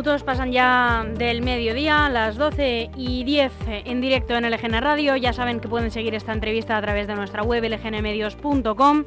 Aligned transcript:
10 0.00 0.06
minutos 0.06 0.24
pasan 0.24 0.50
ya 0.50 1.04
del 1.18 1.42
mediodía, 1.42 2.08
las 2.08 2.38
12 2.38 2.90
y 2.96 3.22
10 3.22 3.52
en 3.84 4.00
directo 4.00 4.34
en 4.34 4.50
LGN 4.50 4.80
Radio. 4.80 5.14
Ya 5.16 5.34
saben 5.34 5.60
que 5.60 5.68
pueden 5.68 5.90
seguir 5.90 6.14
esta 6.14 6.32
entrevista 6.32 6.78
a 6.78 6.80
través 6.80 7.06
de 7.06 7.14
nuestra 7.16 7.42
web 7.42 7.62
lgnmedios.com. 7.62 9.04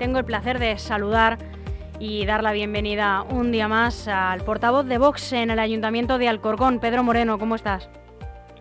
Tengo 0.00 0.18
el 0.18 0.24
placer 0.24 0.58
de 0.58 0.78
saludar 0.78 1.38
y 2.00 2.26
dar 2.26 2.42
la 2.42 2.50
bienvenida 2.50 3.22
un 3.22 3.52
día 3.52 3.68
más 3.68 4.08
al 4.08 4.40
portavoz 4.40 4.84
de 4.86 4.98
Vox 4.98 5.32
en 5.32 5.52
el 5.52 5.60
Ayuntamiento 5.60 6.18
de 6.18 6.26
Alcorcón, 6.26 6.80
Pedro 6.80 7.04
Moreno. 7.04 7.38
¿Cómo 7.38 7.54
estás? 7.54 7.88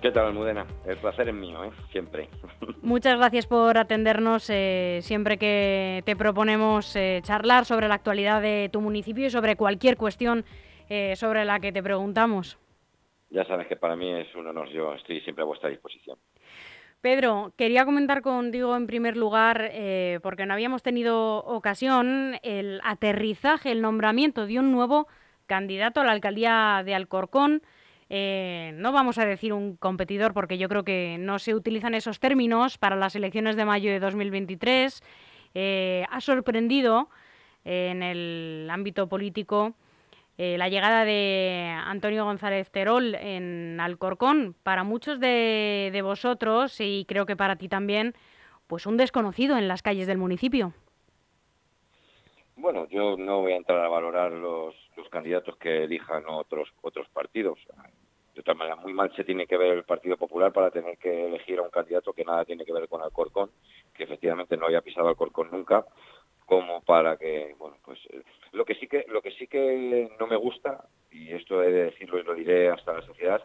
¿Qué 0.04 0.12
tal, 0.12 0.28
Almudena? 0.28 0.68
El 0.86 0.98
placer 0.98 1.30
es 1.30 1.34
mío, 1.34 1.64
¿eh? 1.64 1.72
siempre. 1.92 2.30
Muchas 2.84 3.18
gracias 3.18 3.48
por 3.48 3.80
atendernos 3.80 4.48
eh, 4.52 5.00
siempre 5.02 5.40
que 5.40 6.04
te 6.06 6.16
proponemos 6.16 6.96
eh, 6.96 7.22
charlar 7.24 7.66
sobre 7.66 7.88
la 7.88 7.96
actualidad 7.96 8.40
de 8.40 8.70
tu 8.72 8.82
municipio 8.82 9.26
y 9.26 9.30
sobre 9.32 9.56
cualquier 9.56 9.98
cuestión 9.98 10.46
eh, 10.94 11.16
sobre 11.16 11.46
la 11.46 11.60
que 11.60 11.72
te 11.72 11.82
preguntamos. 11.82 12.58
Ya 13.30 13.46
sabes 13.46 13.68
que 13.68 13.76
para 13.76 13.96
mí 13.96 14.12
es 14.12 14.34
un 14.36 14.48
honor, 14.48 14.70
yo 14.70 14.94
estoy 14.94 15.22
siempre 15.22 15.44
a 15.44 15.46
vuestra 15.46 15.70
disposición. 15.70 16.18
Pedro, 17.00 17.54
quería 17.58 17.86
comentar 17.86 18.22
contigo 18.22 18.76
en 18.76 18.86
primer 18.86 19.18
lugar, 19.18 19.72
porque 20.22 20.46
no 20.46 20.54
habíamos 20.54 20.84
tenido 20.84 21.38
ocasión, 21.46 22.36
el 22.44 22.80
aterrizaje, 22.84 23.72
el 23.72 23.82
nombramiento 23.82 24.46
de 24.46 24.60
un 24.60 24.72
nuevo 24.72 25.08
candidato 25.48 26.00
a 26.00 26.04
la 26.04 26.12
alcaldía 26.12 26.82
de 26.86 26.94
Alcorcón. 26.94 27.62
Eh, 28.14 28.72
no 28.76 28.92
vamos 28.92 29.18
a 29.18 29.26
decir 29.26 29.54
un 29.54 29.78
competidor 29.78 30.34
porque 30.34 30.58
yo 30.58 30.68
creo 30.68 30.84
que 30.84 31.16
no 31.18 31.40
se 31.40 31.56
utilizan 31.56 31.96
esos 31.96 32.20
términos 32.20 32.78
para 32.78 32.98
las 32.98 33.16
elecciones 33.16 33.56
de 33.56 33.64
mayo 33.64 33.90
de 33.90 34.02
2023. 34.02 35.02
Eh, 35.54 36.06
ha 36.10 36.20
sorprendido 36.20 37.10
en 37.64 38.04
el 38.04 38.68
ámbito 38.70 39.08
político 39.08 39.76
eh, 40.38 40.58
la 40.58 40.70
llegada 40.70 41.06
de 41.06 41.76
Antonio 41.86 42.26
González 42.26 42.70
Terol 42.72 43.16
en 43.16 43.80
Alcorcón. 43.80 44.56
Para 44.64 44.84
muchos 44.84 45.20
de, 45.20 46.00
vosotros, 46.04 46.80
y 46.80 47.06
creo 47.08 47.26
que 47.26 47.36
para 47.36 47.56
ti 47.56 47.68
también, 47.68 48.14
pues 48.68 48.86
un 48.86 48.98
desconocido 48.98 49.58
en 49.58 49.68
las 49.68 49.82
calles 49.82 50.08
del 50.08 50.18
municipio. 50.18 50.74
Bueno, 52.56 52.88
yo 52.90 53.18
no 53.18 53.42
voy 53.42 53.54
a 53.54 53.58
entrar 53.58 53.84
a 53.84 53.90
valorar 53.90 54.32
los, 54.32 54.76
candidatos 55.10 55.58
que 55.58 55.84
elijan 55.84 56.24
otros 56.28 56.70
otros 56.82 57.10
partidos 57.10 57.60
de 58.36 58.44
todas 58.44 58.58
maneras, 58.58 58.80
muy 58.80 58.94
mal 58.94 59.14
se 59.16 59.24
tiene 59.24 59.46
que 59.46 59.58
ver 59.58 59.74
el 59.74 59.84
Partido 59.84 60.18
Popular 60.18 60.54
para 60.54 60.72
tener 60.72 60.98
que 60.98 61.28
elegir 61.28 61.60
a 61.60 61.64
un 61.64 61.70
candidato 61.70 62.14
que 62.14 62.24
nada 62.24 62.46
tiene 62.46 62.66
que 62.66 62.72
ver 62.72 62.88
con 62.88 63.02
Alcorcón, 63.02 63.52
que 63.94 64.04
efectivamente 64.04 64.56
no 64.58 64.66
había 64.66 64.82
pisado 64.82 65.10
Alcorcón 65.10 65.50
nunca, 65.52 65.86
como 66.52 66.82
para 66.82 67.16
que, 67.16 67.56
bueno, 67.58 67.78
pues 67.82 67.98
eh, 68.10 68.24
lo 68.52 68.66
que 68.66 68.76
sí 68.76 68.86
que 68.86 69.06
lo 69.08 69.22
que 69.22 69.32
sí 69.32 69.48
que 69.48 70.10
no 70.20 70.28
me 70.28 70.36
gusta 70.36 70.84
y 71.10 71.32
esto 71.32 71.64
he 71.64 71.72
de 71.72 71.86
decirlo 71.86 72.20
y 72.20 72.24
lo 72.24 72.36
diré 72.36 72.68
hasta 72.68 72.92
la 72.92 73.02
sociedad 73.04 73.42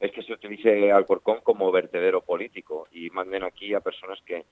es 0.00 0.10
que 0.10 0.24
se 0.24 0.32
utilice 0.32 0.90
Alcorcón 0.90 1.38
como 1.44 1.70
vertedero 1.70 2.20
político 2.20 2.88
y 2.90 3.10
manden 3.10 3.44
aquí 3.44 3.74
a 3.74 3.80
personas 3.80 4.20
que 4.26 4.44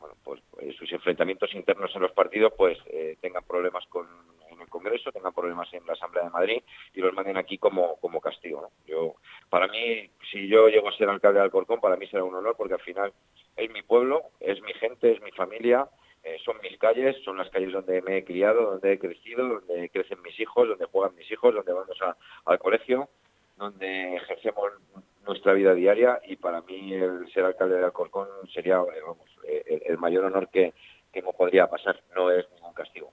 bueno, 0.00 0.16
pues, 0.24 0.42
pues 0.50 0.74
sus 0.74 0.90
enfrentamientos 0.90 1.54
internos 1.54 1.94
en 1.94 2.02
los 2.02 2.10
partidos 2.10 2.52
pues 2.58 2.78
eh, 2.88 3.16
tengan 3.20 3.44
problemas 3.44 3.86
con 3.86 4.08
Congreso, 4.68 5.12
tengan 5.12 5.34
problemas 5.34 5.72
en 5.74 5.86
la 5.86 5.92
Asamblea 5.92 6.24
de 6.24 6.30
Madrid 6.30 6.62
y 6.94 7.00
los 7.00 7.12
manden 7.14 7.36
aquí 7.36 7.58
como, 7.58 7.96
como 7.96 8.20
castigo. 8.20 8.62
¿no? 8.62 8.70
Yo, 8.86 9.14
para 9.50 9.68
mí, 9.68 10.08
si 10.30 10.48
yo 10.48 10.68
llego 10.68 10.88
a 10.88 10.96
ser 10.96 11.10
alcalde 11.10 11.38
de 11.38 11.44
Alcorcón, 11.44 11.78
para 11.78 11.96
mí 11.96 12.06
será 12.06 12.24
un 12.24 12.34
honor 12.34 12.56
porque 12.56 12.74
al 12.74 12.80
final 12.80 13.12
es 13.54 13.70
mi 13.70 13.82
pueblo, 13.82 14.22
es 14.40 14.60
mi 14.62 14.72
gente, 14.72 15.12
es 15.12 15.20
mi 15.20 15.30
familia, 15.32 15.82
eh, 15.82 16.01
calles, 16.82 17.16
son 17.24 17.38
las 17.38 17.48
calles 17.50 17.72
donde 17.72 18.02
me 18.02 18.18
he 18.18 18.24
criado, 18.24 18.72
donde 18.72 18.92
he 18.92 18.98
crecido, 18.98 19.46
donde 19.46 19.88
crecen 19.90 20.20
mis 20.20 20.38
hijos, 20.40 20.68
donde 20.68 20.86
juegan 20.86 21.14
mis 21.14 21.30
hijos, 21.30 21.54
donde 21.54 21.72
vamos 21.72 21.96
al 22.44 22.58
colegio, 22.58 23.08
donde 23.56 24.16
ejercemos 24.16 24.72
nuestra 25.24 25.52
vida 25.52 25.74
diaria 25.74 26.20
y 26.26 26.34
para 26.34 26.60
mí 26.62 26.92
el 26.92 27.32
ser 27.32 27.44
alcalde 27.44 27.76
de 27.76 27.84
Alcorcón 27.84 28.26
sería 28.52 28.80
eh, 28.80 29.62
eh, 29.64 29.82
el, 29.86 29.98
mayor 29.98 30.24
honor 30.24 30.48
que, 30.48 30.74
que 31.12 31.22
me 31.22 31.32
podría 31.32 31.68
pasar, 31.68 32.00
no 32.16 32.32
es 32.32 32.50
ningún 32.56 32.74
castigo. 32.74 33.12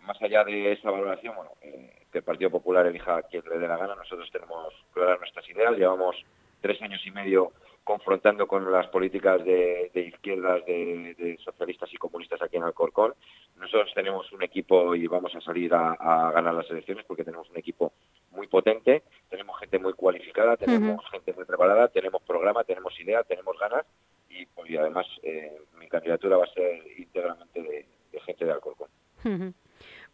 Más 0.00 0.20
allá 0.20 0.44
de 0.44 0.72
esa 0.72 0.90
valoración, 0.90 1.34
bueno, 1.34 1.52
eh, 1.62 2.04
que 2.12 2.18
el 2.18 2.24
Partido 2.24 2.50
Popular 2.50 2.86
elija 2.86 3.16
a 3.16 3.22
quien 3.22 3.42
le 3.48 3.58
dé 3.58 3.66
la 3.66 3.78
gana, 3.78 3.94
nosotros 3.94 4.30
tenemos 4.30 4.74
claras 4.92 5.18
nuestras 5.18 5.48
ideas, 5.48 5.74
llevamos 5.78 6.16
tres 6.60 6.80
años 6.82 7.00
y 7.06 7.10
medio 7.10 7.52
confrontando 7.84 8.46
con 8.46 8.70
las 8.70 8.86
políticas 8.88 9.44
de, 9.44 9.90
izquierdas, 9.94 10.64
de, 10.66 11.38
socialistas 11.42 11.92
y 11.92 11.96
comunistas 11.96 12.40
aquí 12.42 12.56
en 12.56 12.62
Alcorcón. 12.62 13.14
Nosotros 13.56 13.92
tenemos 13.94 14.30
un 14.32 14.42
equipo 14.42 14.94
y 14.94 15.06
vamos 15.06 15.34
a 15.34 15.40
salir 15.40 15.74
a, 15.74 16.30
ganar 16.32 16.54
las 16.54 16.70
elecciones 16.70 17.04
porque 17.04 17.24
tenemos 17.24 17.48
un 17.50 17.58
equipo 17.58 17.92
muy 18.30 18.46
potente, 18.46 19.02
tenemos 19.28 19.58
gente 19.58 19.78
muy 19.78 19.92
cualificada, 19.94 20.56
tenemos 20.56 21.04
gente 21.10 21.32
muy 21.32 21.44
preparada, 21.44 21.88
tenemos 21.88 22.22
programa, 22.22 22.64
tenemos 22.64 22.98
idea, 23.00 23.22
tenemos 23.24 23.58
ganas 23.58 23.84
y, 24.28 24.46
pues, 24.46 24.70
además 24.78 25.06
eh, 25.22 25.60
mi 25.78 25.88
candidatura 25.88 26.36
va 26.36 26.44
a 26.44 26.54
ser 26.54 26.82
íntegramente 26.96 27.62
de, 27.62 27.86
gente 28.20 28.44
de 28.44 28.52
Alcorcón. 28.52 28.88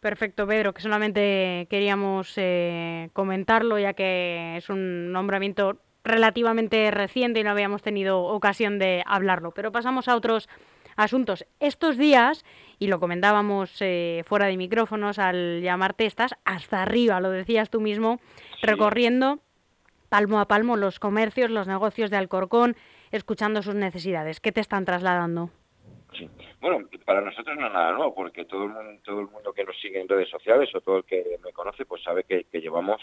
Perfecto, 0.01 0.47
Pedro, 0.47 0.73
que 0.73 0.83
solamente 0.83 1.67
queríamos 1.69 2.35
eh, 2.37 3.11
comentarlo, 3.13 3.79
ya 3.79 3.95
que 3.95 4.57
es 4.57 4.69
un 4.69 5.11
nombramiento 5.11 5.81
relativamente 6.07 6.91
reciente 6.91 7.41
y 7.41 7.45
no 7.45 7.51
habíamos 7.51 7.83
tenido 7.83 8.23
ocasión 8.23 8.79
de 8.79 9.03
hablarlo. 9.07 9.53
Pero 9.53 9.73
pasamos 9.73 10.09
a 10.09 10.17
otros 10.17 10.49
asuntos. 10.97 11.47
Estos 11.61 11.99
días, 11.99 12.45
y 12.79 12.89
lo 12.89 12.99
comentábamos 13.01 13.77
eh, 13.81 14.23
fuera 14.27 14.47
de 14.47 14.57
micrófonos 14.57 15.19
al 15.19 15.61
llamarte, 15.61 16.07
estás 16.07 16.35
hasta 16.45 16.83
arriba, 16.83 17.21
lo 17.21 17.31
decías 17.31 17.71
tú 17.71 17.81
mismo, 17.81 18.19
recorriendo 18.63 19.41
palmo 20.09 20.41
a 20.41 20.47
palmo 20.47 20.77
los 20.77 20.99
comercios, 20.99 21.51
los 21.51 21.67
negocios 21.67 22.11
de 22.11 22.17
Alcorcón, 22.17 22.77
escuchando 23.11 23.63
sus 23.63 23.75
necesidades. 23.75 24.41
¿Qué 24.41 24.53
te 24.53 24.61
están 24.61 24.85
trasladando? 24.85 25.51
Bueno, 26.61 26.89
para 27.05 27.21
nosotros 27.21 27.57
no 27.59 27.67
es 27.67 27.73
nada 27.73 27.93
nuevo, 27.93 28.15
porque 28.15 28.45
todo 28.45 28.65
el 28.65 28.71
mundo, 28.71 29.01
todo 29.05 29.21
el 29.21 29.29
mundo 29.29 29.53
que 29.53 29.65
nos 29.65 29.79
sigue 29.81 30.01
en 30.01 30.09
redes 30.09 30.31
sociales 30.31 30.75
o 30.75 30.81
todo 30.81 30.99
el 30.99 31.05
que 31.05 31.39
me 31.45 31.53
conoce, 31.53 31.85
pues 31.85 32.03
sabe 32.03 32.25
que, 32.25 32.47
llevamos 32.53 33.01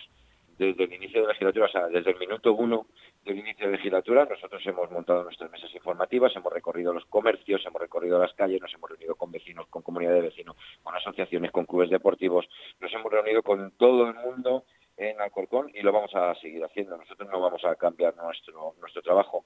desde 0.58 0.84
el 0.84 0.94
inicio 0.94 1.22
de 1.22 1.28
la 1.28 1.34
legislatura, 1.34 1.66
o 1.66 1.70
sea, 1.70 1.88
desde 1.88 2.12
el 2.12 2.20
minuto 2.20 2.54
uno 2.54 2.88
del 3.24 3.40
inicio 3.40 3.66
de 3.66 3.72
la 3.72 3.78
legislatura, 3.78 4.26
nosotros 4.26 4.62
hemos 4.66 4.92
montado 4.92 5.24
nuestras 5.24 5.52
mesas 5.52 5.74
informativas, 5.74 6.36
hemos 6.36 6.52
recorrido 6.52 6.94
los 6.94 7.06
comercios, 7.06 7.66
hemos 7.66 7.82
recorrido 7.82 8.20
las 8.20 8.34
calles, 8.34 8.62
nos 8.62 8.74
hemos 8.74 8.90
reunido 8.90 9.16
con 9.16 9.32
vecinos, 9.32 9.68
con 9.68 9.82
comunidades 9.82 10.22
de 10.22 10.30
vecinos, 10.30 10.56
con 10.84 10.96
asociaciones, 10.96 11.52
con 11.52 11.66
clubes 11.66 11.90
deportivos, 11.90 12.48
nos 12.80 12.94
hemos 12.94 13.12
reunido 13.12 13.42
con 13.44 13.72
todo 13.72 14.08
el 14.08 14.16
mundo 14.16 14.66
en 14.98 15.20
Alcorcón 15.20 15.72
y 15.74 15.82
lo 15.82 15.92
vamos 15.92 16.14
a 16.14 16.36
seguir 16.36 16.64
haciendo. 16.64 16.98
Nosotros 16.98 17.30
no 17.30 17.40
vamos 17.42 17.64
a 17.66 17.76
cambiar 17.76 18.16
nuestro 18.16 18.76
nuestro 18.80 19.02
trabajo. 19.02 19.46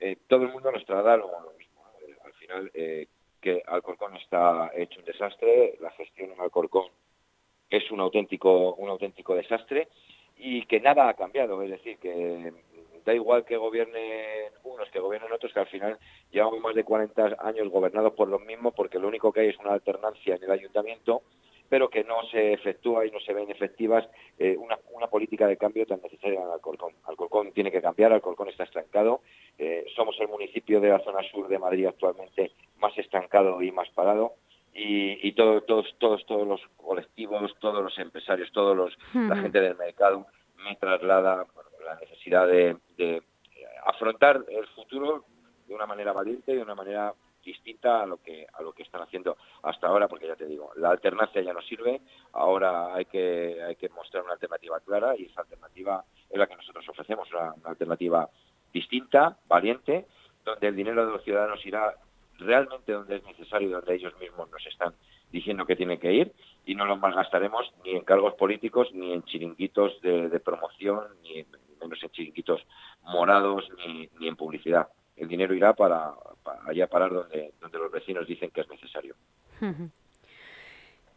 Eh, 0.00 0.16
todo 0.26 0.42
el 0.42 0.52
mundo 0.52 0.72
nos 0.72 0.84
trata 0.84 1.16
lo 1.16 1.28
mismo 1.58 1.76
final 2.36 2.70
eh, 2.74 3.06
que 3.40 3.62
Alcorcón 3.66 4.16
está 4.16 4.70
hecho 4.74 5.00
un 5.00 5.06
desastre, 5.06 5.76
la 5.80 5.90
gestión 5.92 6.32
en 6.32 6.40
Alcorcón 6.40 6.90
es 7.68 7.90
un 7.90 8.00
auténtico, 8.00 8.74
un 8.74 8.88
auténtico 8.88 9.34
desastre 9.34 9.88
y 10.36 10.66
que 10.66 10.80
nada 10.80 11.08
ha 11.08 11.14
cambiado, 11.14 11.62
es 11.62 11.70
decir, 11.70 11.98
que 11.98 12.52
da 13.04 13.14
igual 13.14 13.44
que 13.44 13.56
gobiernen 13.56 14.52
unos, 14.64 14.90
que 14.90 14.98
gobiernen 14.98 15.32
otros, 15.32 15.52
que 15.52 15.60
al 15.60 15.68
final 15.68 15.98
llevamos 16.30 16.60
más 16.60 16.74
de 16.74 16.84
40 16.84 17.36
años 17.38 17.68
gobernados 17.68 18.12
por 18.14 18.28
los 18.28 18.40
mismos 18.42 18.74
porque 18.74 18.98
lo 18.98 19.08
único 19.08 19.32
que 19.32 19.40
hay 19.40 19.48
es 19.48 19.58
una 19.58 19.72
alternancia 19.72 20.34
en 20.34 20.42
el 20.42 20.50
ayuntamiento 20.50 21.22
pero 21.68 21.88
que 21.88 22.04
no 22.04 22.22
se 22.30 22.52
efectúa 22.52 23.06
y 23.06 23.10
no 23.10 23.20
se 23.20 23.32
ven 23.32 23.50
efectivas 23.50 24.08
eh, 24.38 24.56
una, 24.56 25.06
política 25.08 25.46
de 25.46 25.56
cambio 25.56 25.86
tan 25.86 26.00
necesaria 26.02 26.40
en 26.40 26.48
Alcorcón. 26.48 26.92
Alcorcón 27.04 27.52
tiene 27.52 27.70
que 27.70 27.80
cambiar, 27.80 28.12
Alcorcón 28.12 28.48
está 28.48 28.64
estancado, 28.64 29.20
eh, 29.56 29.84
somos 29.94 30.18
el 30.20 30.28
municipio 30.28 30.80
de 30.80 30.90
la 30.90 30.98
zona 30.98 31.22
sur 31.30 31.48
de 31.48 31.58
Madrid 31.58 31.86
actualmente 31.86 32.52
más 32.78 32.96
estancado 32.98 33.62
y 33.62 33.70
más 33.70 33.88
parado. 33.90 34.34
Y, 34.78 35.32
todos, 35.32 35.64
todos, 35.96 36.26
todos 36.26 36.46
los 36.46 36.60
colectivos, 36.76 37.54
todos 37.60 37.82
los 37.82 37.98
empresarios, 37.98 38.52
todos 38.52 38.76
los, 38.76 38.98
la 39.14 39.36
gente 39.36 39.60
del 39.60 39.74
mercado 39.76 40.26
me 40.56 40.76
traslada 40.76 41.46
la 41.84 41.94
necesidad 41.96 42.46
de, 42.46 42.76
de 42.98 43.22
afrontar 43.86 44.44
el 44.48 44.66
futuro 44.68 45.24
de 45.66 45.74
una 45.74 45.86
manera 45.86 46.12
valiente, 46.12 46.54
de 46.54 46.62
una 46.62 46.74
manera 46.74 47.14
distinta 47.46 48.02
a 48.02 48.06
lo 48.06 48.18
que 48.18 48.46
a 48.52 48.60
lo 48.60 48.72
que 48.72 48.82
están 48.82 49.00
haciendo 49.02 49.36
hasta 49.62 49.86
ahora 49.86 50.08
porque 50.08 50.26
ya 50.26 50.34
te 50.34 50.46
digo 50.46 50.72
la 50.76 50.90
alternancia 50.90 51.40
ya 51.40 51.52
no 51.52 51.62
sirve 51.62 52.00
ahora 52.32 52.92
hay 52.92 53.04
que 53.04 53.62
hay 53.62 53.76
que 53.76 53.88
mostrar 53.90 54.24
una 54.24 54.32
alternativa 54.32 54.80
clara 54.80 55.16
y 55.16 55.26
esa 55.26 55.42
alternativa 55.42 56.04
es 56.28 56.36
la 56.36 56.48
que 56.48 56.56
nosotros 56.56 56.86
ofrecemos 56.88 57.32
una, 57.32 57.54
alternativa 57.64 58.28
distinta 58.72 59.38
valiente 59.46 60.06
donde 60.44 60.66
el 60.66 60.76
dinero 60.76 61.06
de 61.06 61.12
los 61.12 61.22
ciudadanos 61.22 61.64
irá 61.64 61.94
realmente 62.38 62.92
donde 62.92 63.16
es 63.16 63.24
necesario 63.24 63.70
donde 63.70 63.94
ellos 63.94 64.12
mismos 64.20 64.50
nos 64.50 64.66
están 64.66 64.94
diciendo 65.30 65.66
que 65.66 65.76
tiene 65.76 65.98
que 65.98 66.12
ir 66.12 66.32
y 66.64 66.74
no 66.74 66.86
lo 66.86 66.96
malgastaremos 66.96 67.72
ni 67.84 67.92
en 67.92 68.04
cargos 68.04 68.34
políticos 68.34 68.88
ni 68.92 69.12
en 69.12 69.22
chiringuitos 69.24 70.00
de, 70.00 70.40
promoción 70.40 71.04
ni 71.22 71.44
menos 71.80 72.02
en 72.02 72.10
chiringuitos 72.10 72.64
morados 73.02 73.68
ni, 73.86 74.08
ni 74.18 74.28
en 74.28 74.36
publicidad 74.36 74.88
el 75.16 75.28
dinero 75.28 75.54
irá 75.54 75.72
para, 75.72 76.12
allá 76.66 76.86
parar 76.86 77.12
donde, 77.12 77.52
donde 77.60 77.78
los 77.78 77.90
vecinos 77.90 78.26
dicen 78.26 78.50
que 78.50 78.60
es 78.60 78.68
necesario. 78.68 79.14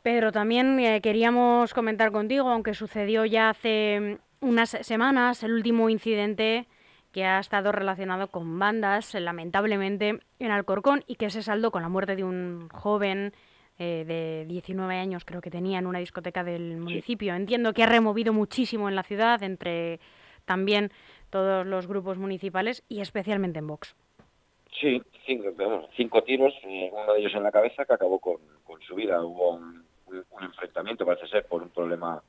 Pedro, 0.03 0.31
también 0.31 0.79
eh, 0.79 1.01
queríamos 1.01 1.73
comentar 1.73 2.11
contigo, 2.11 2.47
aunque 2.49 2.73
sucedió 2.73 3.25
ya 3.25 3.49
hace 3.49 4.19
unas 4.39 4.69
semanas 4.69 5.43
el 5.43 5.51
último 5.51 5.89
incidente 5.89 6.67
que 7.11 7.25
ha 7.25 7.39
estado 7.39 7.71
relacionado 7.71 8.27
con 8.27 8.59
bandas, 8.59 9.13
lamentablemente, 9.15 10.19
en 10.39 10.51
Alcorcón 10.51 11.03
y 11.07 11.15
que 11.15 11.29
se 11.29 11.41
saldó 11.41 11.71
con 11.71 11.81
la 11.81 11.89
muerte 11.89 12.15
de 12.15 12.23
un 12.23 12.69
joven 12.69 13.33
eh, 13.79 14.03
de 14.05 14.45
19 14.45 14.95
años, 14.95 15.23
creo 15.25 15.41
que 15.41 15.49
tenía, 15.49 15.79
en 15.79 15.87
una 15.87 15.99
discoteca 15.99 16.43
del 16.43 16.77
municipio. 16.77 17.33
Entiendo 17.33 17.73
que 17.73 17.83
ha 17.83 17.87
removido 17.87 18.33
muchísimo 18.33 18.89
en 18.89 18.95
la 18.95 19.03
ciudad, 19.03 19.41
entre 19.41 19.99
también 20.45 20.91
todos 21.29 21.65
los 21.65 21.87
grupos 21.87 22.17
municipales 22.17 22.83
y 22.89 23.01
especialmente 23.01 23.59
en 23.59 23.67
Vox. 23.67 23.95
Sí, 24.79 25.01
cinco, 25.25 26.23
tiros, 26.23 26.53
eh, 26.63 26.89
uno 26.91 27.13
de 27.13 27.19
ellos 27.19 27.33
en 27.35 27.43
la 27.43 27.51
cabeza 27.51 27.85
que 27.85 27.93
acabó 27.93 28.19
con, 28.19 28.37
su 28.87 28.95
vida. 28.95 29.23
Hubo 29.23 29.55
un, 29.55 29.85
enfrentamiento, 30.41 31.05
parece 31.05 31.27
ser, 31.27 31.45
por 31.45 31.61
un 31.61 31.69
problema 31.69 32.21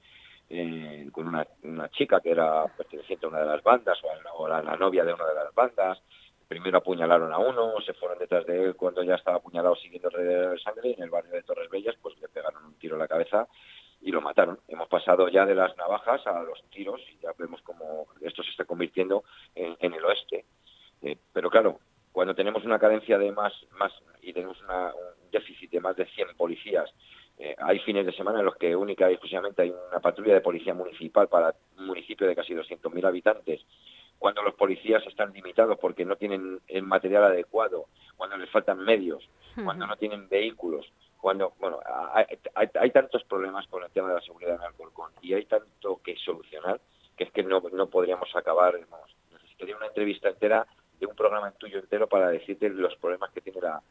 eh, 0.52 1.08
con 1.12 1.28
una, 1.28 1.46
chica 1.90 2.20
que 2.20 2.32
era 2.32 2.66
perteneciente 2.76 3.24
a 3.24 3.28
una 3.28 3.38
de 3.38 3.46
las 3.46 3.62
bandas 3.62 3.98
o, 4.34 4.46
a 4.46 4.62
la, 4.62 4.76
novia 4.76 5.04
de 5.04 5.14
una 5.14 5.26
de 5.26 5.34
las 5.34 5.54
bandas. 5.54 6.02
Primero 6.48 6.78
apuñalaron 6.78 7.32
a 7.32 7.38
uno, 7.38 7.80
se 7.86 7.94
fueron 7.94 8.18
detrás 8.18 8.44
de 8.46 8.64
él 8.64 8.74
cuando 8.74 9.04
ya 9.04 9.14
estaba 9.14 9.36
apuñalado 9.36 9.76
siguiendo 9.76 10.08
alrededor 10.08 10.54
de 10.54 10.60
sangre 10.60 10.94
en 10.96 11.04
el 11.04 11.10
barrio 11.10 11.30
de 11.30 11.44
Torres 11.44 11.70
Bellas 11.70 11.94
pues 12.02 12.20
le 12.20 12.28
pegaron 12.28 12.64
un 12.64 12.74
tiro 12.74 12.96
en 12.96 13.00
la 13.00 13.06
cabeza 13.06 13.46
y 14.00 14.10
lo 14.10 14.20
mataron. 14.20 14.58
Hemos 14.66 14.88
pasado 14.88 15.28
ya 15.28 15.46
de 15.46 15.54
las 15.54 15.76
navajas 15.76 16.26
a 16.26 16.42
los 16.42 16.60
tiros 16.70 17.00
y 17.12 17.22
ya 17.22 17.30
vemos 17.38 17.62
cómo 17.62 18.08
esto 18.20 18.42
se 18.42 18.50
está 18.50 18.64
convirtiendo 18.64 19.22
en, 19.54 19.94
el 19.94 20.04
oeste. 20.04 20.46
Eh, 21.02 21.16
pero 21.32 21.48
claro, 21.48 21.78
cuando 22.10 22.34
tenemos 22.34 22.64
una 22.64 22.80
cadencia 22.80 23.18
de 23.18 23.30
más, 23.30 23.52
más 23.78 23.92
y 24.20 24.32
tenemos 24.32 24.60
un 24.60 24.66
déficit 25.30 25.70
de 25.70 25.80
más 25.80 25.94
de 25.94 26.06
100 26.06 26.36
policías, 26.36 26.90
eh, 27.42 27.56
hay 27.58 27.78
fines 27.78 28.04
de 28.04 28.12
semana 28.12 28.40
en 28.40 28.44
los 28.44 28.56
que 28.56 28.76
única 28.76 29.08
y 29.08 29.14
exclusivamente 29.14 29.62
hay 29.62 29.70
una 29.70 29.98
patrulla 29.98 30.34
de 30.34 30.42
policía 30.42 30.74
municipal 30.74 31.26
para 31.26 31.54
un 31.78 31.86
municipio 31.86 32.26
de 32.26 32.36
casi 32.36 32.52
200.000 32.52 33.06
habitantes, 33.06 33.64
cuando 34.18 34.42
los 34.42 34.54
policías 34.54 35.02
están 35.06 35.32
limitados 35.32 35.78
porque 35.78 36.04
no 36.04 36.16
tienen 36.16 36.60
el 36.68 36.82
material 36.82 37.24
adecuado, 37.24 37.86
cuando 38.18 38.36
les 38.36 38.50
faltan 38.50 38.84
medios, 38.84 39.26
cuando 39.64 39.86
no 39.86 39.96
tienen 39.96 40.28
vehículos, 40.28 40.92
cuando, 41.18 41.54
bueno, 41.58 41.80
hay, 42.14 42.90
tantos 42.90 43.24
problemas 43.24 43.66
con 43.68 43.82
el 43.84 43.90
tema 43.90 44.08
de 44.08 44.16
la 44.16 44.20
seguridad 44.20 44.56
en 44.56 44.60
Alcorcón 44.60 45.12
y 45.22 45.32
hay 45.32 45.46
tanto 45.46 45.98
que 46.04 46.16
solucionar 46.16 46.78
que 47.16 47.24
es 47.24 47.32
que 47.32 47.42
no, 47.42 47.62
no 47.72 47.86
podríamos 47.88 48.28
acabar, 48.36 48.78
necesitaría 49.32 49.76
una 49.78 49.86
entrevista 49.86 50.28
entera 50.28 50.66
de 50.98 51.06
un 51.06 51.16
programa 51.16 51.50
tuyo 51.52 51.78
entero 51.78 52.06
para 52.06 52.28
decirte 52.28 52.68
los 52.68 52.94
problemas 52.96 53.30
que 53.30 53.40
tiene 53.40 53.62
la, 53.62 53.82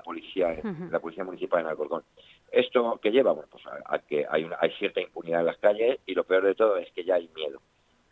policía, 0.00 0.56
la 0.90 1.00
policía 1.00 1.24
municipal 1.24 1.60
en 1.60 1.66
Alcorcón. 1.68 2.04
Esto 2.50 2.98
que 3.02 3.10
lleva, 3.10 3.32
bueno, 3.32 3.48
pues 3.50 3.64
a, 3.66 3.98
que 4.00 4.26
hay, 4.28 4.44
una, 4.44 4.56
hay 4.60 4.70
cierta 4.72 5.00
impunidad 5.00 5.40
en 5.40 5.46
las 5.46 5.58
calles 5.58 5.98
y 6.06 6.14
lo 6.14 6.24
peor 6.24 6.44
de 6.44 6.54
todo 6.54 6.76
es 6.76 6.90
que 6.92 7.04
ya 7.04 7.16
hay 7.16 7.28
miedo. 7.34 7.60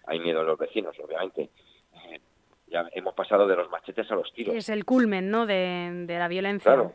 Hay 0.07 0.21
miedo 0.21 0.41
en 0.41 0.47
los 0.47 0.59
vecinos, 0.59 0.97
obviamente. 1.03 1.51
Eh, 1.95 2.21
ya 2.67 2.89
hemos 2.93 3.15
pasado 3.15 3.47
de 3.47 3.57
los 3.57 3.71
machetes 3.71 4.11
a 4.11 4.15
los 4.15 4.33
tiros. 4.33 4.55
Es 4.55 4.69
el 4.69 4.85
culmen, 4.85 5.31
¿no? 5.31 5.47
De, 5.47 6.05
la 6.09 6.29
violencia. 6.29 6.73
Claro, 6.73 6.93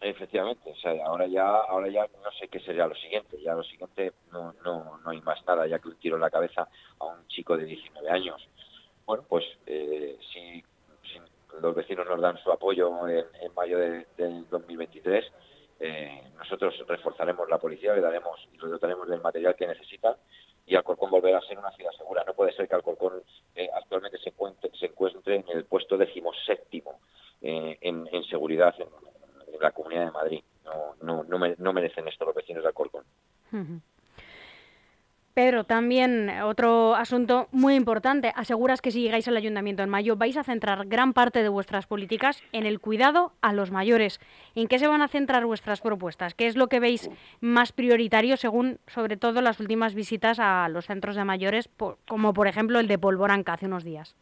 efectivamente. 0.00 0.70
O 0.70 0.76
sea, 0.76 0.92
ahora 1.04 1.26
ya, 1.26 1.46
ahora 1.46 1.88
ya 1.88 2.06
no 2.22 2.30
sé 2.38 2.48
qué 2.48 2.60
sería 2.60 2.86
lo 2.86 2.94
siguiente. 2.94 3.40
Ya 3.42 3.54
lo 3.54 3.64
siguiente 3.64 4.12
no, 4.32 4.54
no, 4.64 4.98
no 4.98 5.10
hay 5.10 5.20
más 5.22 5.44
nada, 5.46 5.66
ya 5.66 5.78
que 5.78 5.88
un 5.88 5.96
tiro 5.96 6.16
en 6.16 6.22
la 6.22 6.30
cabeza 6.30 6.68
a 6.98 7.04
un 7.06 7.26
chico 7.28 7.56
de 7.56 7.64
19 7.64 8.08
años. 8.10 8.48
Bueno, 9.06 9.24
pues 9.28 9.44
eh, 9.66 10.16
si 10.32 10.62
los 11.60 11.74
vecinos 11.74 12.06
nos 12.06 12.20
dan 12.20 12.38
su 12.38 12.50
apoyo 12.50 13.08
en, 13.08 13.54
mayo 13.54 13.78
del 13.78 14.48
2023. 14.50 15.24
Eh, 15.80 16.22
nosotros 16.36 16.74
reforzaremos 16.86 17.48
la 17.48 17.58
policía, 17.58 17.94
le 17.94 18.00
daremos 18.00 18.38
y 18.52 18.58
le 18.58 18.68
dotaremos 18.68 19.08
del 19.08 19.20
material 19.20 19.54
que 19.56 19.66
necesitan 19.66 20.14
y 20.66 20.76
Alcorcón 20.76 21.10
volverá 21.10 21.38
a 21.38 21.42
ser 21.42 21.58
una 21.58 21.70
ciudad 21.72 21.90
segura. 21.92 22.24
No 22.24 22.34
puede 22.34 22.52
ser 22.52 22.68
que 22.68 22.74
Alcorcón 22.74 23.22
eh, 23.54 23.68
actualmente 23.74 24.18
se 24.18 24.30
encuentre, 24.30 24.70
se 24.78 24.86
encuentre 24.86 25.36
en 25.36 25.44
el 25.48 25.64
puesto 25.64 25.96
decimoséptimo 25.96 27.00
eh, 27.42 27.76
en, 27.80 28.24
seguridad 28.24 28.74
en, 28.78 28.88
la 29.60 29.72
Comunidad 29.72 30.06
de 30.06 30.10
Madrid. 30.10 30.42
No, 30.64 31.22
no, 31.22 31.54
no, 31.58 31.72
merecen 31.72 32.08
esto 32.08 32.24
los 32.24 32.34
vecinos 32.34 32.62
de 32.62 32.68
Alcorcón. 32.68 33.04
Pedro, 35.34 35.64
también 35.64 36.30
otro 36.44 36.94
asunto 36.94 37.48
muy 37.50 37.74
importante. 37.74 38.32
Aseguras 38.36 38.80
que 38.80 38.92
si 38.92 39.02
llegáis 39.02 39.26
al 39.26 39.36
ayuntamiento 39.36 39.82
en 39.82 39.90
mayo 39.90 40.14
vais 40.14 40.36
a 40.36 40.44
centrar 40.44 40.86
gran 40.86 41.12
parte 41.12 41.42
de 41.42 41.48
vuestras 41.48 41.88
políticas 41.88 42.40
en 42.52 42.66
el 42.66 42.78
cuidado 42.78 43.32
a 43.42 43.52
los 43.52 43.72
mayores. 43.72 44.20
¿En 44.54 44.68
qué 44.68 44.78
se 44.78 44.86
van 44.86 45.02
a 45.02 45.08
centrar 45.08 45.44
vuestras 45.44 45.80
propuestas? 45.80 46.34
¿Qué 46.34 46.46
es 46.46 46.54
lo 46.54 46.68
que 46.68 46.78
veis 46.78 47.10
más 47.40 47.72
prioritario 47.72 48.36
según, 48.36 48.78
sobre 48.86 49.16
todo, 49.16 49.40
las 49.40 49.58
últimas 49.58 49.96
visitas 49.96 50.38
a 50.38 50.68
los 50.68 50.86
centros 50.86 51.16
de 51.16 51.24
mayores, 51.24 51.68
como 52.06 52.32
por 52.32 52.46
ejemplo 52.46 52.78
el 52.78 52.86
de 52.86 52.98
Polvoranca 52.98 53.54
hace 53.54 53.66
unos 53.66 53.82
días? 53.82 54.14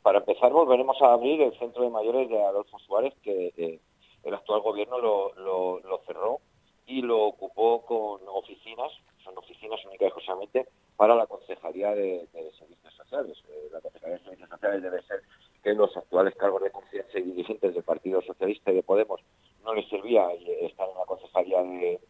Para 0.00 0.20
empezar, 0.20 0.50
volveremos 0.52 0.96
a 1.02 1.12
abrir 1.12 1.42
el 1.42 1.52
centro 1.58 1.82
de 1.82 1.90
mayores 1.90 2.30
de 2.30 2.42
Adolfo 2.42 2.78
Suárez, 2.78 3.12
que 3.22 3.52
eh, 3.58 3.78
el 4.22 4.34
actual 4.34 4.62
gobierno 4.62 4.98
lo 4.98 6.00
cerró 6.06 6.40
y 6.86 7.02
lo 7.02 7.24
ocupó 7.24 7.82
con 7.84 8.20
oficinas 8.26 8.90
son 9.24 9.36
oficinas 9.38 9.84
únicas 9.86 10.02
y 10.02 10.04
exclusivamente 10.06 10.66
para 10.96 11.16
la 11.16 11.26
Concejalía 11.26 11.94
de, 11.94 12.28
Servicios 12.58 12.94
Sociales. 12.94 13.36
Eh, 13.48 13.68
la 13.72 13.80
Concejalía 13.80 14.18
de 14.18 14.24
Servicios 14.24 14.50
Sociales 14.50 14.82
debe 14.82 15.02
ser 15.02 15.22
que 15.62 15.74
los 15.74 15.96
actuales 15.96 16.34
cargos 16.36 16.62
de 16.62 16.70
conciencia 16.70 17.18
y 17.18 17.22
dirigentes 17.22 17.74
del 17.74 17.82
Partido 17.82 18.20
Socialista 18.22 18.70
y 18.70 18.76
de 18.76 18.82
Podemos 18.82 19.20
no 19.64 19.74
les 19.74 19.88
servía 19.88 20.30
estar 20.32 20.88
en 20.88 20.98
la 20.98 21.06
Concejalía 21.06 21.62
de, 21.62 22.00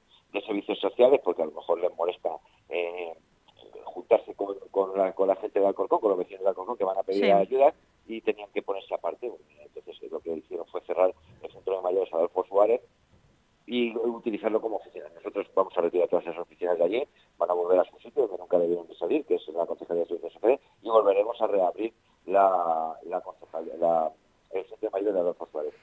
Servicios 0.45 0.81
Sociales 0.81 1.21
porque 1.23 1.43
a 1.43 1.47
lo 1.47 1.53
mejor 1.53 1.81
les 1.81 1.95
molesta 1.95 2.29
eh, 2.69 3.15
juntarse 3.85 4.35
con, 4.35 4.57
la, 4.97 5.37
gente 5.37 5.61
de 5.61 5.67
Alcorcón, 5.67 6.01
con 6.01 6.11
los 6.11 6.19
vecinos 6.19 6.43
de 6.43 6.49
Alcorcón 6.49 6.77
que 6.77 6.83
van 6.83 6.99
a 6.99 7.05
pedir 7.05 7.33
ayuda 7.33 7.73
y 8.09 8.21
tenían 8.21 8.51
que 8.51 8.61
ponerse 8.61 8.93
aparte. 8.95 9.31
Entonces 9.77 10.11
lo 10.11 10.19
que 10.19 10.33
hicieron 10.33 10.67
fue 10.67 10.81
cerrar 10.81 11.15
el 11.41 11.53
centro 11.53 11.77
de 11.77 11.83
mayores 11.83 12.13
Adolfo 12.13 12.45
Suárez 12.47 12.81
y 13.67 13.97
utilizarlo 13.97 14.61
como 14.61 14.77
oficina. 14.77 15.07
Nosotros 15.15 15.47
vamos 15.55 15.73
a 15.77 15.81
retirar 15.81 16.09
todas 16.09 16.27
esas 16.27 16.39
oficinas 16.39 16.79
de 16.79 16.85
allí, 16.85 17.09
van 17.39 17.51
a 17.51 17.55
volver 17.55 17.81
a 17.81 17.85
su 17.85 17.99
sitio 17.99 18.29
que 18.29 18.37
nunca 18.37 18.59
debieron 18.59 18.87
de 18.89 18.95
salir, 18.97 19.25
que 19.25 19.37
es 19.37 19.49
la 19.49 19.67
Concejalía 19.67 20.05
de 20.05 20.61
y 20.83 20.89
volveremos 20.89 21.41
a 21.41 21.47
reabrir 21.47 21.95
la, 22.27 22.99
la, 23.05 23.23
la 23.79 24.13
el 24.51 24.67
Centro 24.69 24.91
Mayor 24.91 25.13
de 25.13 25.21
Adolfo 25.21 25.49
Suárez. 25.51 25.75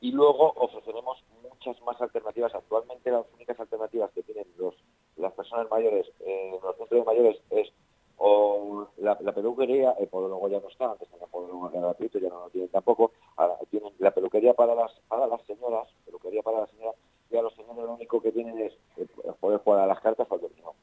Y 0.00 0.12
luego 0.12 0.52
ofreceremos 0.56 1.24
muchas 1.42 1.80
más 1.82 2.00
alternativas. 2.00 2.54
Actualmente 2.54 3.10
las 3.10 3.26
únicas 3.34 3.58
alternativas 3.58 4.10
que 4.12 4.22
tienen 4.22 4.46
los, 4.56 4.74
las 5.16 5.32
personas 5.32 5.68
mayores 5.70 6.06
en 6.20 6.52
los 6.52 6.76
centros 6.76 7.06
mayores 7.06 7.40
es 7.50 7.72
o 8.18 8.88
la, 8.96 9.16
peluquería, 9.32 9.92
el 9.92 10.08
podólogo 10.08 10.48
ya 10.48 10.58
no 10.60 10.68
está, 10.68 10.90
antes 10.90 11.08
tenía 11.08 11.26
podólogo 11.28 11.70
gratuito, 11.70 12.18
ya 12.18 12.28
no 12.28 12.40
lo 12.40 12.50
tienen 12.50 12.68
tampoco, 12.68 13.12
ahora 13.36 13.56
tienen 13.70 13.92
la 13.98 14.10
peluquería 14.10 14.54
para 14.54 14.74
las, 14.74 14.92
para 15.06 15.28
las 15.28 15.40
señoras, 15.46 15.88
peluquería 16.04 16.42
para 16.42 16.60
las 16.60 16.70
señoras, 16.70 16.96
ya 17.30 17.42
los 17.42 17.54
señores 17.54 17.76
lo 17.76 17.94
único 17.94 18.20
que 18.20 18.32
tienen 18.32 18.58
es 18.58 18.72
eh, 18.96 19.06
poder 19.38 19.60
jugar 19.60 19.82
a 19.82 19.86
las 19.86 20.00
cartas 20.00 20.26
al 20.30 20.40
dominó. 20.40 20.74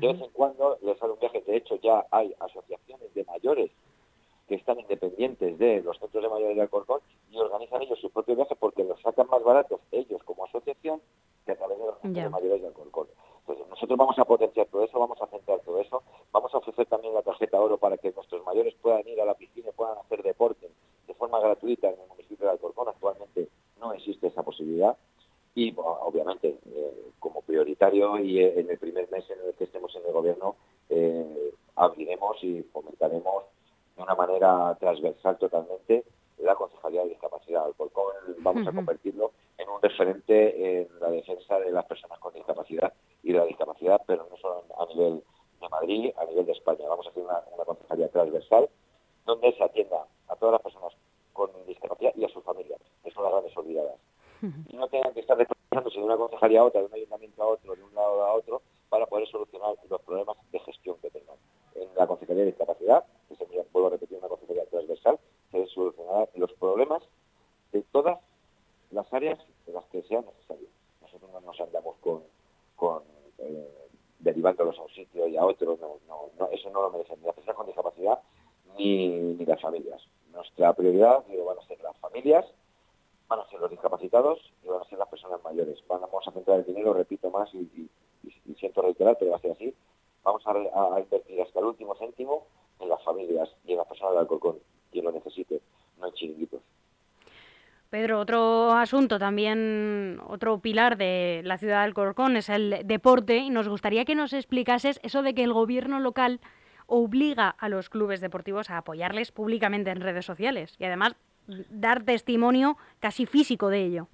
De 0.00 0.06
vez 0.06 0.20
en 0.20 0.30
cuando 0.30 0.78
les 0.82 0.96
sale 0.98 1.12
un 1.12 1.18
viaje, 1.18 1.42
de 1.42 1.56
hecho 1.56 1.76
ya 1.76 2.06
hay 2.12 2.32
asociaciones 2.38 3.12
de 3.14 3.24
mayores 3.24 3.70
que 4.46 4.54
están 4.54 4.78
independientes 4.78 5.58
de 5.58 5.82
los 5.82 5.98
centros 5.98 6.22
de 6.22 6.28
mayores 6.28 6.56
de 6.56 6.62
Alcorcón 6.62 7.00
y 7.30 7.36
organizan 7.36 7.82
ellos 7.82 7.98
sus 7.98 8.12
propios 8.12 8.36
viajes 8.36 8.56
porque 8.58 8.84
los 8.84 9.00
sacan 9.02 9.26
más 9.28 9.42
baratos 9.42 9.80
ellos 9.90 10.22
como 10.22 10.44
asociación 10.44 11.02
que 11.44 11.52
a 11.52 11.56
través 11.56 11.78
de 11.78 11.84
los 11.84 12.00
centros 12.00 12.24
de 12.24 12.30
mayores 12.30 12.62
de 12.62 12.68
Alcorcón. 12.68 13.08
Entonces 13.40 13.68
nosotros 13.68 13.98
vamos 13.98 14.18
a 14.18 14.24
potenciar 14.24 14.66
todo 14.68 14.84
eso, 14.84 14.98
vamos 15.00 15.20
a 15.20 15.26
centrar 15.26 15.60
todo 15.60 15.80
eso, 15.80 16.02
vamos 16.30 16.54
a 16.54 16.58
ofrecer 16.58 16.86
también 16.86 17.14
la 17.14 17.22
tarjeta 17.22 17.60
oro 17.60 17.76
para 17.76 17.98
que 17.98 18.12
nuestros 18.12 18.44
mayores 18.44 18.74
puedan 18.80 19.06
ir 19.08 19.20
a 19.20 19.24
la 19.24 19.34
piscina 19.34 19.70
y 19.70 19.72
puedan 19.72 19.98
hacer 19.98 20.22
deporte 20.22 20.70
de 21.08 21.14
forma 21.14 21.40
gratuita 21.40 21.88
en 21.88 22.00
el 22.00 22.08
municipio 22.08 22.46
de 22.46 22.52
Alcorcón. 22.52 22.88
Actualmente 22.88 23.48
no 23.80 23.92
existe 23.92 24.28
esa 24.28 24.44
posibilidad 24.44 24.96
y 25.58 25.74
obviamente 25.76 26.37
y 27.94 28.40
eh, 28.40 28.60
en 28.60 28.70
el 28.70 28.78
primer 28.78 29.10
mes 29.10 29.24
en 29.30 29.38
el 29.46 29.54
que 29.54 29.64
estemos 29.64 29.94
en 29.96 30.04
el 30.04 30.12
gobierno 30.12 30.56
eh, 30.90 31.52
abriremos 31.76 32.36
y 32.42 32.62
fomentaremos 32.64 33.44
de 33.96 34.02
una 34.02 34.14
manera 34.14 34.76
transversal 34.78 35.38
totalmente 35.38 36.04
la 36.38 36.54
Concejalía 36.54 37.02
de 37.02 37.10
Discapacidad. 37.10 37.64
Alcorcón 37.64 38.12
vamos 38.38 38.66
a 38.66 38.72
convertirlo 38.72 39.32
en 39.56 39.68
un 39.68 39.80
referente 39.80 40.82
en 40.82 40.88
la 41.00 41.10
defensa 41.10 41.58
de 41.58 41.70
las 41.72 41.84
personas 41.86 42.18
con 42.18 42.32
discapacidad 42.34 42.92
y 43.22 43.32
de 43.32 43.38
la 43.38 43.44
discapacidad, 43.44 44.00
pero 44.06 44.26
no 44.30 44.36
solo 44.36 44.62
a 44.78 44.86
nivel 44.86 45.22
de 45.60 45.68
Madrid, 45.68 46.12
a 46.16 46.24
nivel 46.26 46.46
de 46.46 46.52
España. 46.52 46.88
Vamos 46.88 47.06
a 47.06 47.10
hacer 47.10 47.22
una, 47.22 47.42
una 47.54 47.64
concejalía 47.64 48.08
transversal 48.08 48.68
donde 49.24 49.52
se 49.52 49.64
atienda 49.64 50.06
a 50.28 50.36
todas 50.36 50.52
las 50.52 50.62
personas 50.62 50.92
con 51.32 51.50
discapacidad 51.66 52.12
y 52.14 52.24
a 52.24 52.28
sus 52.28 52.44
familias, 52.44 52.80
que 53.02 53.10
son 53.10 53.24
las 53.24 53.32
grandes 53.32 53.56
olvidadas 53.56 53.98
y 54.42 54.76
no 54.76 54.88
tengan 54.88 55.12
que 55.14 55.20
estar 55.20 55.36
desplazándose 55.36 55.97
de 55.97 55.97
una 56.08 56.16
concejalía 56.16 56.60
a 56.60 56.64
otra, 56.64 56.80
de 56.80 56.86
un 56.86 56.94
ayuntamiento 56.94 57.42
a 57.42 57.46
otro, 57.46 57.72
un 57.72 57.94
lado 57.94 58.24
a 58.24 58.32
otro, 58.32 58.62
para 58.88 59.06
poder 59.06 59.28
solucionar 59.28 59.74
los 59.88 60.00
problemas 60.02 60.36
de 60.50 60.58
gestión 60.60 60.96
que 61.02 61.10
tengan. 61.10 61.36
En 61.74 61.88
la 61.94 62.06
Concejalía 62.06 62.44
de 62.44 62.50
Discapacidad, 62.50 63.04
que 63.28 63.36
se 63.36 63.44
vuelvo 63.72 63.88
a 63.88 63.90
repetir, 63.92 64.18
una 64.18 64.28
concejalía 64.28 64.64
transversal, 64.66 65.18
se 65.50 65.58
deben 65.58 65.72
solucionar 65.72 66.28
los 66.34 66.52
problemas 66.54 67.02
de 67.72 67.82
todas 67.92 68.18
las 68.90 69.12
áreas 69.12 69.38
de 69.66 69.72
las 69.72 69.84
que 69.86 70.02
sean 70.02 70.24
necesarios. 70.24 70.70
Nosotros 71.02 71.30
no 71.30 71.40
nos 71.40 71.60
andamos 71.60 71.96
con, 72.00 72.22
con 72.76 73.02
eh, 73.38 73.68
derivándolos 74.18 74.78
a 74.78 74.82
un 74.82 74.90
sitio 74.90 75.26
y 75.28 75.36
a 75.36 75.44
otro, 75.44 75.78
no, 75.80 75.98
no, 76.38 76.48
eso 76.48 76.70
no 76.70 76.82
lo 76.82 76.90
merecen 76.90 77.20
ni 77.20 77.26
las 77.26 77.34
personas 77.34 77.56
con 77.56 77.66
discapacidad 77.66 78.18
ni, 78.78 79.08
ni 79.08 79.44
las 79.44 79.60
familias. 79.60 80.02
Nuestra 80.32 80.72
prioridad 80.72 81.24
van 81.44 81.58
a 81.58 81.66
ser 81.66 81.80
las 81.82 81.96
familias, 81.98 82.46
van 83.28 83.40
a 83.40 83.48
ser 83.48 83.60
los 83.60 83.70
discapacitados 83.70 84.40
y 84.64 84.68
van 84.68 84.80
a 84.80 84.84
ser 84.86 84.98
las 84.98 85.08
personas 85.08 85.42
mayores. 85.44 85.78
Vamos 85.86 86.26
a 86.26 86.32
centrar 86.32 86.60
el 86.60 86.64
dinero, 86.64 86.94
repito 86.94 87.30
más 87.30 87.52
y, 87.54 87.90
pero 89.28 89.32
va 89.32 89.36
a 89.36 89.40
ser 89.40 89.52
así. 89.52 89.74
Vamos 90.24 90.42
a, 90.46 91.00
invertir 91.00 91.40
hasta 91.40 91.60
el 91.60 91.66
último 91.66 91.94
céntimo 91.96 92.46
en 92.80 92.88
las 92.88 93.02
familias 93.02 93.48
y 93.64 93.72
en 93.72 93.78
las 93.78 93.86
personas 93.86 94.12
del 94.12 94.20
Alcorcón, 94.20 94.58
quien 94.90 95.04
lo 95.04 95.12
necesite, 95.12 95.60
no 95.98 96.06
en 96.06 96.14
chiringuitos. 96.14 96.60
Pedro, 97.90 98.20
otro 98.20 98.72
asunto 98.72 99.18
también, 99.18 100.20
otro 100.28 100.58
pilar 100.58 100.98
de 100.98 101.40
la 101.44 101.56
ciudad 101.56 101.78
de 101.78 101.84
Alcorcón 101.84 102.36
es 102.36 102.50
el 102.50 102.82
deporte 102.84 103.38
y 103.38 103.48
nos 103.48 103.68
gustaría 103.68 104.04
que 104.04 104.14
nos 104.14 104.34
explicases 104.34 105.00
eso 105.02 105.22
de 105.22 105.34
que 105.34 105.42
el 105.42 105.54
gobierno 105.54 105.98
local 105.98 106.40
obliga 106.86 107.48
a 107.48 107.68
los 107.70 107.88
clubes 107.88 108.20
deportivos 108.20 108.68
a 108.68 108.78
apoyarles 108.78 109.32
públicamente 109.32 109.90
en 109.90 110.02
redes 110.02 110.26
sociales 110.26 110.74
y 110.78 110.84
además 110.84 111.16
dar 111.70 112.02
testimonio 112.02 112.76
casi 113.00 113.24
físico 113.24 113.68
de 113.68 113.84
ello. 113.84 114.06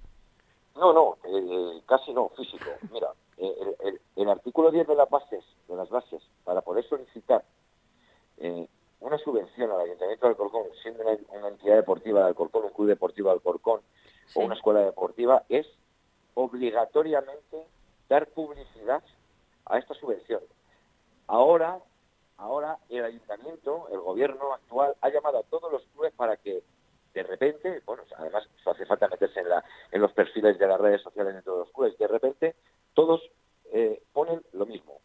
No, 0.75 0.93
no, 0.93 1.17
eh, 1.25 1.81
casi 1.85 2.13
no, 2.13 2.29
físico. 2.29 2.65
Mira, 2.91 3.09
eh, 3.37 3.99
el, 4.15 4.29
artículo 4.29 4.71
10 4.71 4.87
de 4.87 4.95
las 4.95 5.09
bases, 5.09 5.43
de 5.67 5.75
las 5.75 5.89
bases, 5.89 6.21
para 6.43 6.61
poder 6.61 6.87
solicitar 6.87 7.43
eh, 8.37 8.67
una 8.99 9.17
subvención 9.17 9.71
al 9.71 9.81
Ayuntamiento 9.81 10.25
de 10.25 10.31
Alcorcón, 10.31 10.63
siendo 10.81 11.03
una, 11.03 11.47
entidad 11.49 11.75
deportiva 11.75 12.21
de 12.21 12.27
Alcorcón, 12.27 12.65
un 12.65 12.71
club 12.71 12.87
deportivo 12.87 13.29
de 13.29 13.35
Alcorcón 13.35 13.81
o 14.33 14.39
una 14.41 14.55
escuela 14.55 14.81
deportiva, 14.81 15.43
es 15.49 15.67
obligatoriamente 16.33 17.67
dar 18.09 18.27
publicidad 18.27 19.03
a 19.65 19.77
esta 19.77 19.93
subvención. 19.95 20.41
Ahora, 21.27 21.79
ahora 22.37 22.77
el 22.89 23.03
ayuntamiento, 23.03 23.87
el 23.91 23.99
gobierno 23.99 24.53
actual, 24.53 24.95
ha 25.01 25.09
llamado 25.09 25.39
a 25.39 25.43
todos 25.43 25.71
los 25.71 25.83
clubes 25.93 26.13
para 26.13 26.37
que 26.37 26.63
de 27.15 27.23
repente, 27.23 27.81
bueno, 27.85 28.03
además 28.17 28.45
eso 28.59 28.71
hace 28.71 28.85
falta 28.85 29.07
meterse 29.07 29.39
en, 29.39 29.47
la, 29.47 29.63
en 29.89 30.01
los 30.01 30.11
perfiles 30.11 30.59
de 30.59 30.67
las 30.67 30.79
redes 30.79 31.01
sociales 31.01 31.33
de 31.33 31.41
todos 31.41 31.59
los 31.59 31.71
clubes, 31.71 31.97
de 31.97 32.07
repente 32.07 32.55
todos 32.93 33.21
eh, 33.71 34.03
ponen 34.11 34.43
lo 34.51 34.65
mismo. 34.65 34.99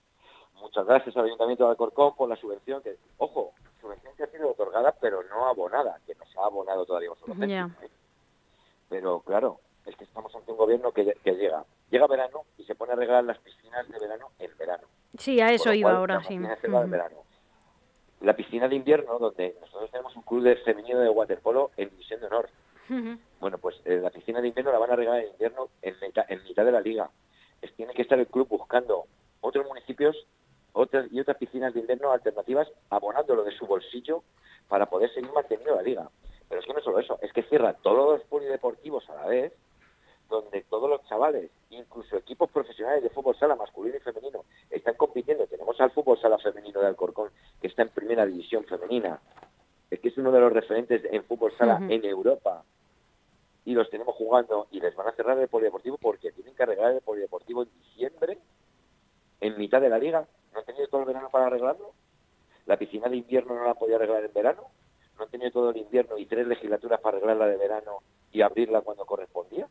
Muchas 0.55 0.85
gracias 0.87 1.17
al 1.17 1.27
Ayuntamiento 1.27 1.65
de 1.65 1.71
Alcorcón 1.71 2.17
por 2.17 2.29
la 2.29 2.37
subvención, 2.37 2.83
que, 2.83 2.97
ojo, 3.19 3.53
subvención 3.81 4.15
que 4.17 4.25
ha 4.25 4.27
sido 4.27 4.51
otorgada 4.51 4.93
pero 5.01 5.23
no 5.23 5.47
abonada, 5.47 6.01
que 6.05 6.15
nos 6.17 6.37
ha 6.37 6.45
abonado 6.45 6.85
todavía 6.85 7.11
vosotros. 7.11 7.37
Pero 8.89 9.21
claro, 9.21 9.61
es 9.87 9.95
que 9.95 10.05
estamos 10.05 10.35
ante 10.35 10.51
un 10.51 10.59
gobierno 10.59 10.91
que, 10.91 11.15
llega. 11.25 11.65
Llega 11.91 12.07
verano 12.09 12.43
y 12.59 12.65
se 12.65 12.75
pone 12.75 12.93
a 12.93 12.97
arreglar 12.97 13.23
las 13.25 13.39
piscinas 13.39 13.89
de 13.89 13.99
verano 14.01 14.31
en 14.41 14.51
verano. 14.59 14.87
Sí, 15.17 15.41
a 15.41 15.53
eso 15.53 15.73
iba 15.73 15.93
ahora, 15.93 16.23
sí. 16.25 16.39
La 18.21 18.35
piscina 18.35 18.69
de 18.69 18.77
invierno, 18.77 19.19
donde 19.19 19.57
nosotros 19.61 19.91
tenemos 19.91 20.15
un 20.15 20.23
club 20.23 20.43
de 20.43 20.57
femenino 20.57 20.99
de 20.99 21.09
waterpolo 21.09 21.71
en 21.77 21.91
División 21.91 22.21
de 22.21 22.27
Honor. 22.27 22.49
Bueno, 23.41 23.59
pues 23.59 23.81
eh, 23.85 24.01
la 24.03 24.11
piscina 24.11 24.41
de 24.41 24.49
invierno 24.49 24.73
la 24.73 24.79
van 24.79 24.91
a 24.91 24.95
arreglar 24.95 25.21
en 25.21 25.31
invierno 25.31 25.69
en, 25.81 25.95
en 26.29 26.43
mitad 26.45 26.65
de 26.65 26.73
la 26.73 26.81
liga. 26.81 27.09
Es, 27.63 27.73
tiene 27.75 27.95
que 27.95 28.03
estar 28.03 28.19
el 28.19 28.27
club 28.27 28.49
buscando 28.49 29.05
otros 29.41 29.67
municipios 29.67 30.27
otras 30.73 31.07
y 31.11 31.21
otras 31.21 31.37
piscinas 31.37 31.75
de 31.75 31.81
invierno 31.81 32.13
alternativas 32.13 32.69
abonándolo 32.91 33.45
de 33.45 33.53
su 33.53 33.67
bolsillo 33.67 34.23
para 34.69 34.87
poder 34.87 35.13
seguir 35.13 35.31
manteniendo 35.33 35.75
la 35.75 35.83
liga. 35.83 36.09
Pero 36.49 36.61
es 36.61 36.67
que 36.67 36.75
no 36.75 36.81
solo 36.81 36.99
eso, 36.99 37.19
es 37.23 37.33
que 37.33 37.43
cierra 37.45 37.75
todos 37.75 38.19
los 38.19 38.29
polideportivos 38.29 39.09
a 39.11 39.15
la 39.15 39.27
vez, 39.27 39.53
donde 40.31 40.63
todos 40.63 40.89
los 40.89 41.05
chavales, 41.07 41.51
incluso 41.71 42.17
equipos 42.17 42.51
profesionales 42.51 43.03
de 43.03 43.11
fútbol 43.11 43.37
sala 43.37 43.57
masculino 43.57 43.97
y 43.97 44.01
femenino, 44.01 44.45
están 44.71 44.95
compitiendo. 44.95 45.47
Tenemos 45.47 45.79
al 45.81 45.91
fútbol 45.91 46.19
sala 46.19 46.39
femenino 46.39 46.81
de 46.81 46.87
Alcorcón, 46.87 47.31
que 47.61 47.67
está 47.67 47.83
en 47.83 47.91
primera 47.91 48.25
división 48.25 48.65
femenina. 48.65 49.21
Es 49.91 49.99
que 50.01 50.09
es 50.09 50.17
uno 50.17 50.31
de 50.31 50.41
los 50.41 50.53
referentes 50.53 51.03
en 51.11 51.25
fútbol 51.25 51.53
sala 51.59 51.81
en 51.89 52.05
Europa. 52.05 52.65
Y 53.65 53.75
los 53.75 53.91
tenemos 53.91 54.15
jugando 54.15 54.69
y 54.71 54.81
les 54.81 54.95
van 54.95 55.09
a 55.09 55.13
cerrar 55.13 55.37
el 55.39 55.49
polideportivo 55.49 55.99
porque 55.99 56.33
tienen 56.33 56.55
que 56.55 56.63
arreglar 56.63 56.93
el 56.93 57.01
polideportivo 57.03 57.65
en 57.65 57.69
diciembre, 57.81 58.39
en 59.41 59.59
mitad 59.59 59.81
de 59.81 59.89
la 59.91 59.99
liga. 59.99 60.27
¿No 60.53 60.61
han 60.61 60.65
tenido 60.65 60.87
todo 60.87 61.03
el 61.03 61.07
verano 61.09 61.29
para 61.31 61.47
arreglarlo? 61.47 61.93
¿La 62.67 62.77
piscina 62.77 63.09
de 63.09 63.17
invierno 63.17 63.55
no 63.55 63.65
la 63.65 63.75
podía 63.75 63.97
arreglar 63.97 64.25
en 64.25 64.33
verano? 64.33 64.63
¿No 65.19 65.25
han 65.25 65.31
tenido 65.31 65.51
todo 65.51 65.71
el 65.71 65.77
invierno 65.77 66.17
y 66.17 66.27
tres 66.27 66.47
legislaturas 66.47 67.01
para 67.01 67.17
arreglarla 67.17 67.47
de 67.47 67.57
verano 67.57 67.99
y 68.33 68.43
abrirla 68.43 68.81
cuando 68.81 69.05
correspondía? 69.05 69.69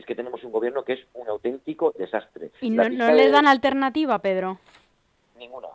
Es 0.00 0.06
que 0.06 0.14
tenemos 0.14 0.42
un 0.44 0.50
gobierno 0.50 0.82
que 0.82 0.94
es 0.94 1.00
un 1.12 1.28
auténtico 1.28 1.92
desastre. 1.92 2.52
¿Y 2.62 2.70
no, 2.70 2.88
les 2.88 3.30
dan 3.30 3.46
alternativa, 3.46 4.18
Pedro? 4.18 4.58
Ninguna, 5.38 5.68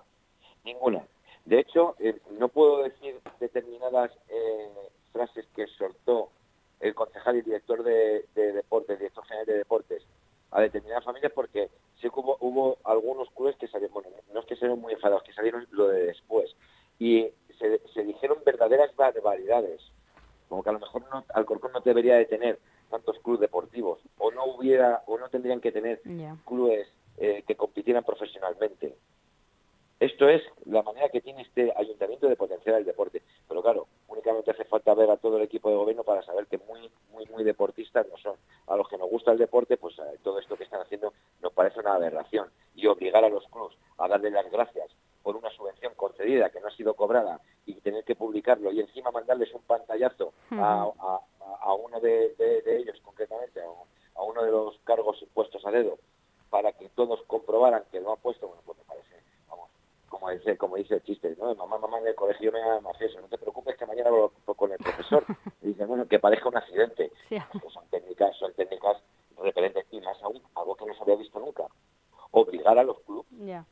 ninguna. 0.63 1.03
De 1.45 1.59
hecho, 1.59 1.95
eh, 1.99 2.17
no 2.39 2.47
puedo 2.47 2.81
decir 2.81 3.19
determinadas 3.39 4.11
eh, 4.29 4.67
frases 5.13 5.45
que 5.55 5.67
soltó 5.67 6.29
el 6.79 6.95
concejal 6.95 7.35
y 7.35 7.43
director 7.43 7.83
de, 7.83 8.25
de 8.33 8.53
deportes, 8.53 8.97
director 8.97 9.23
general 9.27 9.45
de 9.45 9.57
deportes, 9.59 10.03
a 10.49 10.61
determinadas 10.61 11.03
familias 11.03 11.31
porque 11.35 11.69
sí 12.01 12.09
que 12.09 12.19
hubo, 12.19 12.79
algunos 12.83 13.29
clubes 13.29 13.55
que 13.57 13.67
salieron, 13.67 13.93
bueno, 13.93 14.09
no 14.33 14.39
es 14.39 14.45
que 14.47 14.55
salieron 14.55 14.81
muy 14.81 14.93
enfadados, 14.93 15.21
que 15.21 15.33
salieron 15.33 15.67
lo 15.69 15.87
de 15.89 16.07
después. 16.07 16.55
Y 16.97 17.29
se, 17.59 18.03
dijeron 18.03 18.39
verdaderas 18.43 18.95
barbaridades. 18.95 19.83
Como 20.49 20.63
que 20.63 20.69
a 20.71 20.73
lo 20.73 20.79
mejor 20.79 21.03
no, 21.11 21.23
Alcorcón 21.31 21.73
no 21.73 21.81
debería 21.81 22.15
de 22.15 22.25
tener 22.25 22.57
tantos 22.89 23.19
clubes 23.19 23.41
deportivos 23.41 23.99
o 24.17 24.31
no 24.31 24.45
hubiera 24.45 25.03
o 25.07 25.17
no 25.17 25.29
tendrían 25.29 25.61
que 25.61 25.71
tener 25.71 26.01
clubes 26.45 26.87
eh, 27.17 27.43
que 27.47 27.55
compitieran 27.55 28.03
profesionalmente. 28.03 28.95
Esto 29.99 30.27
es 30.27 30.43
la 30.65 30.83
manera 30.83 31.07
que 31.09 31.21
tiene 31.21 31.41
este 31.41 31.71
ayuntamiento 31.75 32.27
de 32.27 32.35
potenciar 32.35 32.75
el 32.75 32.85
deporte. 32.85 33.21
Pero 33.47 33.61
claro, 33.61 33.87
únicamente 34.09 34.51
hace 34.51 34.65
falta 34.65 34.93
ver 34.93 35.09
a 35.09 35.17
todo 35.17 35.37
el 35.37 35.43
equipo 35.43 35.69
de 35.69 35.77
gobierno 35.77 36.03
para 36.03 36.21
saber 36.23 36.47
que 36.47 36.57
muy, 36.57 36.91
muy, 37.13 37.25
muy 37.27 37.43
deportistas 37.45 38.05
no 38.09 38.17
son. 38.17 38.35
A 38.67 38.75
los 38.75 38.89
que 38.89 38.97
nos 38.97 39.09
gusta 39.09 39.31
el 39.31 39.37
deporte, 39.37 39.77
pues 39.77 39.97
eh, 39.99 40.19
todo 40.21 40.39
esto 40.39 40.57
que 40.57 40.65
están 40.65 40.81
haciendo 40.81 41.13
nos 41.41 41.53
parece 41.53 41.79
una 41.79 41.95
aberración. 41.95 42.49
Y 42.75 42.87
obligar 42.87 43.23
a 43.23 43.29
los 43.29 43.45
clubes 43.47 43.77
a 43.97 44.09
darle 44.09 44.31
las 44.31 44.51
gracias 44.51 44.91
por 45.23 45.37
una 45.37 45.49
subvención 45.51 45.93
concedida 45.95 46.51
que 46.51 46.59
no 46.59 46.67
ha 46.67 46.75
sido 46.75 46.93
cobrada 46.93 47.39
y 47.65 47.73
tener 47.75 48.03
que 48.03 48.15
publicarlo 48.15 48.71
y 48.71 48.81
encima 48.81 49.09
mandarles 49.11 49.51
un 49.55 49.61
pantallazo 49.63 50.33
a, 50.51 50.87
a, 51.61 51.73
uno 51.73 51.99
de, 51.99 52.35
ellos 52.67 52.99
concretamente, 53.01 53.59
a, 53.59 54.21
uno 54.21 54.43
de 54.43 54.51
los 54.51 54.77
cargos 54.83 55.19
impuestos 55.23 55.65
a 55.65 55.71
dedo, 55.71 55.97
para 56.51 56.73
que 56.73 56.89
todos 56.89 57.23
comprobaran 57.25 57.85
que 57.91 58.01
lo 58.01 58.13
han 58.13 58.19
puesto, 58.19 58.47
bueno, 58.47 58.61
pues 58.65 58.77
me 58.77 58.83
parece 58.83 60.57
como 60.57 60.74
dice, 60.85 60.95
el 60.95 61.03
chiste, 61.03 61.35
¿no? 61.39 61.53
Mamá, 61.55 61.77
mamá, 61.77 61.99
en 61.99 62.07
el 62.07 62.15
colegio 62.15 62.51
me 62.51 62.59
da 62.59 62.79
mafioso, 62.79 63.19
no 63.19 63.27
te 63.27 63.37
preocupes 63.37 63.75
que 63.77 63.85
mañana 63.85 64.09
lo 64.09 64.31
con 64.55 64.71
el 64.71 64.77
profesor. 64.77 65.25
Y 65.61 65.69
dice, 65.69 65.85
bueno, 65.85 66.07
que 66.07 66.19
parezca 66.19 66.49
un 66.49 66.57
accidente. 66.57 67.11
son 67.73 67.87
técnicas, 67.89 68.35
son 68.37 68.53
técnicas 68.53 68.97
repelentes 69.41 69.85
y 69.91 69.99
más 69.99 70.21
aún, 70.21 70.41
algo 70.55 70.75
que 70.75 70.85
no 70.85 70.93
se 70.93 71.01
había 71.01 71.15
visto 71.15 71.39
nunca. 71.39 71.63
Obligar 72.31 72.77
a 72.77 72.83
los 72.83 72.99
clubes, 73.01 73.25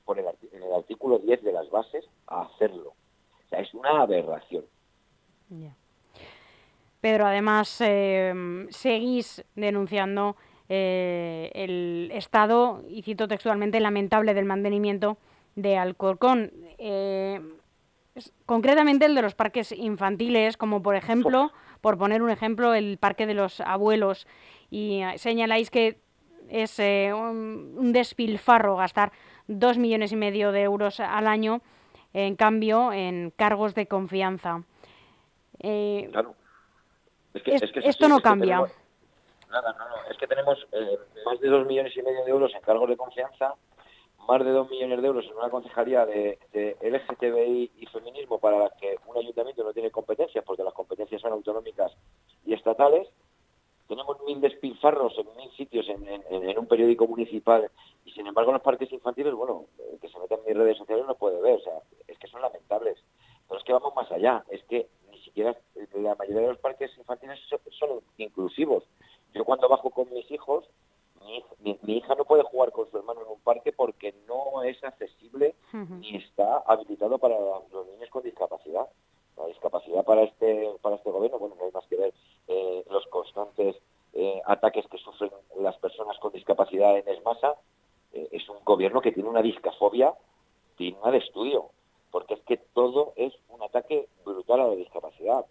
por 0.06 0.18
el, 0.18 0.26
en 0.52 0.64
el 0.64 0.74
artículo 0.74 1.20
10 1.20 1.44
de 1.44 1.52
las 1.52 1.70
bases, 1.70 2.06
a 2.28 2.42
hacerlo. 2.42 2.94
O 3.46 3.50
sea, 3.50 3.60
es 3.60 3.74
una 3.74 4.02
aberración. 4.02 4.66
Pedro, 7.00 7.28
además, 7.28 7.80
eh, 7.82 8.66
seguís 8.70 9.44
denunciando 9.56 10.36
eh, 10.70 11.52
el 11.54 12.10
estado, 12.14 12.82
y 12.90 13.04
cito 13.04 13.28
textualmente, 13.28 13.80
lamentable 13.80 14.34
del 14.34 14.46
mantenimiento 14.46 15.18
de 15.56 15.78
Alcorcón. 15.78 16.52
Eh, 16.86 17.40
concretamente 18.46 19.06
el 19.06 19.16
de 19.16 19.22
los 19.22 19.36
parques 19.36 19.72
infantiles, 19.72 20.58
como 20.58 20.84
por 20.84 20.98
ejemplo, 20.98 21.54
por 21.80 21.98
poner 21.98 22.22
un 22.22 22.30
ejemplo, 22.30 22.74
el 22.74 22.98
Parque 22.98 23.26
de 23.26 23.34
los 23.34 23.62
Abuelos. 23.62 24.28
Y 24.70 25.02
eh, 25.02 25.18
señaláis 25.18 25.70
que 25.70 26.02
es 26.50 26.78
eh, 26.80 27.14
un, 27.14 27.94
despilfarro 27.94 28.76
gastar 28.76 29.14
dos 29.48 29.78
millones 29.78 30.12
y 30.12 30.18
medio 30.18 30.52
de 30.52 30.64
euros 30.64 31.00
al 31.00 31.28
año, 31.28 31.62
en 32.12 32.36
cambio, 32.36 32.92
en 32.92 33.32
cargos 33.32 33.76
de 33.76 33.88
confianza. 33.88 34.62
claro. 35.62 36.36
esto 37.34 38.10
no 38.10 38.20
cambia. 38.20 38.58
nada, 39.50 39.72
no, 39.72 39.88
no. 39.88 40.12
Es 40.12 40.18
que 40.18 40.28
tenemos 40.28 40.68
más 41.26 41.40
de 41.40 41.48
dos 41.48 41.66
millones 41.66 41.96
y 41.96 42.02
medio 42.02 42.26
de 42.26 42.32
euros 42.32 42.54
en 42.54 42.62
cargos 42.62 42.90
de 42.90 42.98
confianza 42.98 43.56
más 44.28 44.44
de 44.44 44.52
dos 44.52 44.70
millones 44.70 45.02
de 45.02 45.08
euros 45.08 45.26
en 45.26 45.38
una 45.38 45.50
concejalía 45.50 46.06
de, 46.06 46.38
LGTBI 46.82 47.72
y 47.78 47.86
feminismo 47.88 48.40
para 48.40 48.58
la 48.60 48.70
que 48.72 48.98
un 49.08 49.18
ayuntamiento 49.18 49.64
no 49.64 49.74
tiene 49.74 49.92
competencias, 49.92 50.44
porque 50.46 50.64
las 50.64 50.74
competencias 50.74 51.22
son 51.22 51.34
autonómicas 51.34 51.92
y 52.46 52.54
estatales. 52.54 53.08
Tenemos 53.88 54.22
mil 54.24 54.40
despilfarros 54.40 55.18
en 55.18 55.28
mil 55.36 55.52
sitios 55.52 55.88
en, 55.90 56.58
un 56.58 56.68
periódico 56.68 57.06
municipal 57.08 57.70
y 58.06 58.12
sin 58.12 58.26
embargo 58.28 58.52
en 58.52 58.56
los 58.56 58.64
parques 58.64 58.92
infantiles, 58.92 59.34
bueno, 59.34 59.66
que 60.02 60.08
se 60.08 60.20
metan 60.20 60.40
en 60.40 60.46
mis 60.46 60.58
redes 60.58 60.78
sociales 60.78 61.06
no 61.06 61.16
puede 61.16 61.42
ver, 61.42 61.56
o 61.56 61.64
sea, 61.64 61.80
es 62.08 62.18
que 62.18 62.28
son 62.28 62.42
lamentables. 62.42 62.98
Pero 63.48 63.60
es 63.60 63.66
que 63.66 63.74
vamos 63.74 63.94
más 63.96 64.12
allá, 64.12 64.44
es 64.50 64.64
que 64.64 64.88
ni 65.12 65.20
siquiera 65.20 65.56
la 65.96 66.16
mayoría 66.16 66.42
de 66.42 66.48
los 66.50 66.60
parques 66.60 66.92
infantiles 66.98 67.40
son 67.78 68.00
inclusivos. 68.18 68.84
Yo 69.34 69.44
cuando 69.44 69.68
bajo 69.68 69.90
con 69.90 70.12
mis 70.14 70.30
hijos, 70.32 70.66
mi, 71.60 71.98
hija 71.98 72.16
no 72.16 72.26
puede 72.26 72.44
jugar 72.44 72.72
con 72.72 72.90
su 72.90 72.98
hermano 72.98 73.22
en 73.22 73.28
un 73.28 73.40
parque 73.40 73.72
porque 73.72 74.14
no 74.28 74.64
es 74.64 74.84
accesible 74.84 75.56
ni 75.72 76.18
está 76.18 76.64
resultado 76.78 77.18
para 77.18 77.36
los 77.72 77.88
niños 77.88 78.10
con 78.10 78.24
discapacidad. 78.24 78.88
La 79.38 79.48
discapacidad 79.48 80.04
para 80.04 80.24
este 80.24 80.70
para 80.82 80.98
este 80.98 81.10
gobierno, 81.10 81.40
bueno, 81.40 81.56
no 81.58 81.66
hay 81.66 81.72
más 81.72 81.86
que 81.88 81.96
ver 81.96 82.14
eh, 82.48 82.84
los 82.90 83.06
constantes 83.08 83.76
eh, 84.14 84.42
ataques 84.46 84.86
que 84.88 84.98
sufren 85.00 85.32
las 85.60 85.76
personas 85.78 86.18
con 86.20 86.32
discapacidad 86.34 86.98
en 86.98 87.08
Esmasa. 87.08 87.56
Eh, 88.12 88.28
es 88.32 88.48
un 88.50 88.64
gobierno 88.64 89.02
que 89.02 89.13
tiene 89.24 89.30
una 89.30 89.42
discafobia 89.42 90.14
digna 90.78 91.10
de 91.12 91.20
estudio, 91.20 91.70
porque 92.12 92.34
es 92.34 92.42
que 92.42 92.58
todo 92.58 93.14
es 93.16 93.34
un 93.48 93.64
ataque 93.64 94.10
brutal 94.26 94.60
a 94.60 94.68
la 94.68 94.76
discapacidad. 94.76 95.46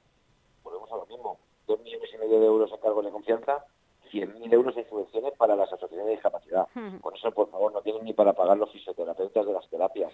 Volvemos 0.62 0.92
a 0.92 0.96
lo 0.96 1.06
mismo, 1.06 1.38
dos 1.66 1.80
millones 1.80 2.10
y 2.12 2.18
medio 2.18 2.38
de 2.38 2.46
euros 2.46 2.70
en 2.70 2.80
cargos 2.80 3.02
de 3.02 3.10
confianza 3.10 3.64
100.000 4.12 4.52
euros 4.52 4.76
en 4.76 4.86
subvenciones 4.90 5.32
para 5.38 5.56
las 5.56 5.68
asociaciones 5.68 6.04
de 6.04 6.12
discapacidad. 6.12 6.68
Con 7.00 7.16
eso, 7.16 7.30
por 7.30 7.50
favor, 7.50 7.72
no 7.72 7.80
tienen 7.80 8.04
ni 8.04 8.12
para 8.12 8.34
pagar 8.34 8.58
los 8.58 8.70
fisioterapeutas 8.70 9.46
de 9.46 9.52
las 9.54 9.66
terapias. 9.70 10.12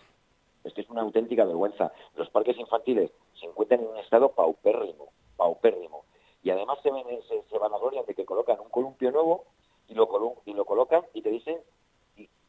Es 0.62 0.72
que 0.72 0.82
es 0.82 0.88
una 0.88 1.02
auténtica 1.02 1.44
vergüenza. 1.44 1.90
Los 2.14 2.30
parques 2.30 2.56
infantiles 2.58 3.10
se 3.40 3.46
encuentran 3.46 3.80
en 3.80 3.88
un 3.88 3.96
estado 3.96 4.28
paupérrimo, 4.28 5.08
paupérrimo. 5.36 6.04
Y 6.44 6.50
además 6.50 6.78
se, 6.84 6.90
se, 7.26 7.42
se 7.42 7.58
vanaglorian 7.58 8.06
de 8.06 8.14
que 8.14 8.24
colocan 8.24 8.60
un 8.60 8.68
columpio 8.68 9.10
nuevo 9.10 9.46
y 9.88 9.94
lo, 9.94 10.08
y 10.44 10.52
lo 10.52 10.64
colocan 10.64 11.02
y 11.12 11.22
te 11.22 11.30
dicen, 11.30 11.58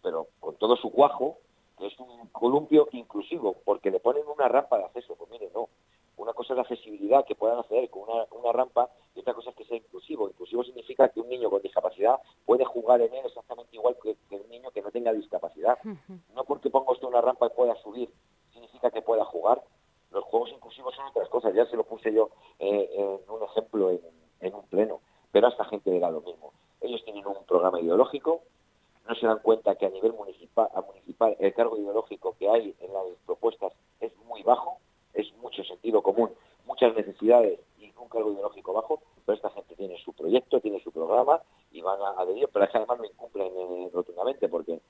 pero 0.02 0.28
con 0.40 0.56
todo 0.56 0.76
su 0.76 0.92
cuajo, 0.92 1.38
que 1.78 1.88
es 1.88 2.00
un 2.00 2.28
columpio 2.30 2.88
inclusivo, 2.92 3.56
porque 3.66 3.92
le 3.92 4.00
ponen 4.00 4.24
una 4.28 4.48
rampa 4.48 4.78
de 4.78 4.86
acceso. 4.86 5.16
Pues 5.16 5.30
mire, 5.32 5.50
no. 5.54 5.70
Una 6.20 6.34
cosa 6.34 6.52
es 6.52 6.58
la 6.58 6.64
accesibilidad 6.64 7.24
que 7.24 7.34
puedan 7.34 7.60
hacer 7.60 7.90
con 7.90 8.04
una, 8.04 8.26
una 8.32 8.52
rampa 8.52 8.90
y 9.16 9.22
otra 9.22 9.34
cosa 9.34 9.52
es 9.52 9.56
que 9.56 9.64
sea 9.64 9.78
inclusivo. 9.78 10.28
Inclusivo 10.28 10.66
significa 10.66 11.08
que 11.08 11.22
un 11.22 11.30
niño 11.30 11.50
con 11.50 11.62
discapacidad 11.62 12.20
puede 12.46 12.66
jugar 12.66 13.00
en 13.02 13.14
él 13.14 13.26
exactamente 13.26 13.76
igual 13.76 13.96
que, 14.04 14.18
un 14.36 14.50
niño 14.50 14.70
que 14.72 14.82
no 14.82 14.92
tenga 14.92 15.14
discapacidad. 15.14 15.78
No 16.36 16.44
porque 16.44 16.70
ponga 16.70 16.92
usted 16.92 17.08
una 17.08 17.22
rampa 17.22 17.48
y 17.48 17.52
pueda 17.52 17.74
subir, 17.78 18.10
significa 18.52 18.92
que 18.92 19.02
pueda 19.02 19.24
jugar. 19.24 19.64
Los 20.12 20.26
juegos 20.26 20.52
inclusivos 20.52 20.94
son 20.94 21.06
otras 21.06 21.30
cosas. 21.30 21.54
Ya 21.54 21.66
se 21.68 21.78
lo 21.78 21.86
puse 21.86 22.12
yo 22.12 22.32
eh, 22.60 22.90
en 22.94 23.30
un 23.30 23.44
ejemplo 23.44 23.90
en, 23.90 24.54
un 24.54 24.64
pleno. 24.68 25.00
Pero 25.32 25.48
a 25.48 25.52
esta 25.52 25.64
gente 25.66 25.90
le 25.90 26.02
da 26.02 26.12
lo 26.12 26.20
mismo. 26.20 26.52
Ellos 26.82 27.02
tienen 27.06 27.26
un 27.26 27.46
programa 27.46 27.80
ideológico, 27.80 28.42
no 29.08 29.16
se 29.16 29.26
dan 29.26 29.40
cuenta 29.40 29.76
que 29.76 29.86
a 29.86 29.90
nivel 29.90 30.12
municipal, 30.12 30.70
a 30.74 30.82
municipal 30.82 31.38
el 31.40 31.54
cargo 31.54 31.78
ideológico 31.78 32.36
que 32.38 32.50
hay 32.50 32.76
en 32.80 32.94
las 32.94 33.06
propuestas 33.26 33.72
es 34.02 34.12
muy 34.26 34.44
bajo 34.44 34.80
es 35.14 35.32
mucho 35.38 35.64
sentido 35.64 36.02
común, 36.02 36.32
muchas 36.66 36.96
necesidades 36.96 37.60
y 37.78 37.92
un 37.98 37.99
cargo 38.10 38.32
ideológico 38.32 38.74
bajo, 38.74 39.02
pero 39.26 39.36
esta 39.36 39.50
gente 39.52 39.76
tiene 39.76 39.98
su 40.04 40.14
proyecto, 40.14 40.60
tiene 40.60 40.82
su 40.84 40.92
programa 40.92 41.42
y 41.72 41.82
van 41.82 42.02
a 42.02 42.22
adherir, 42.22 42.50
pero 42.52 42.66
es 42.66 42.72
que 42.72 42.78
además 42.78 43.00
lo 43.00 43.06
incumplen 43.06 43.48
eh, 43.48 43.90
rotundamente 43.94 44.50
porque 44.50 44.82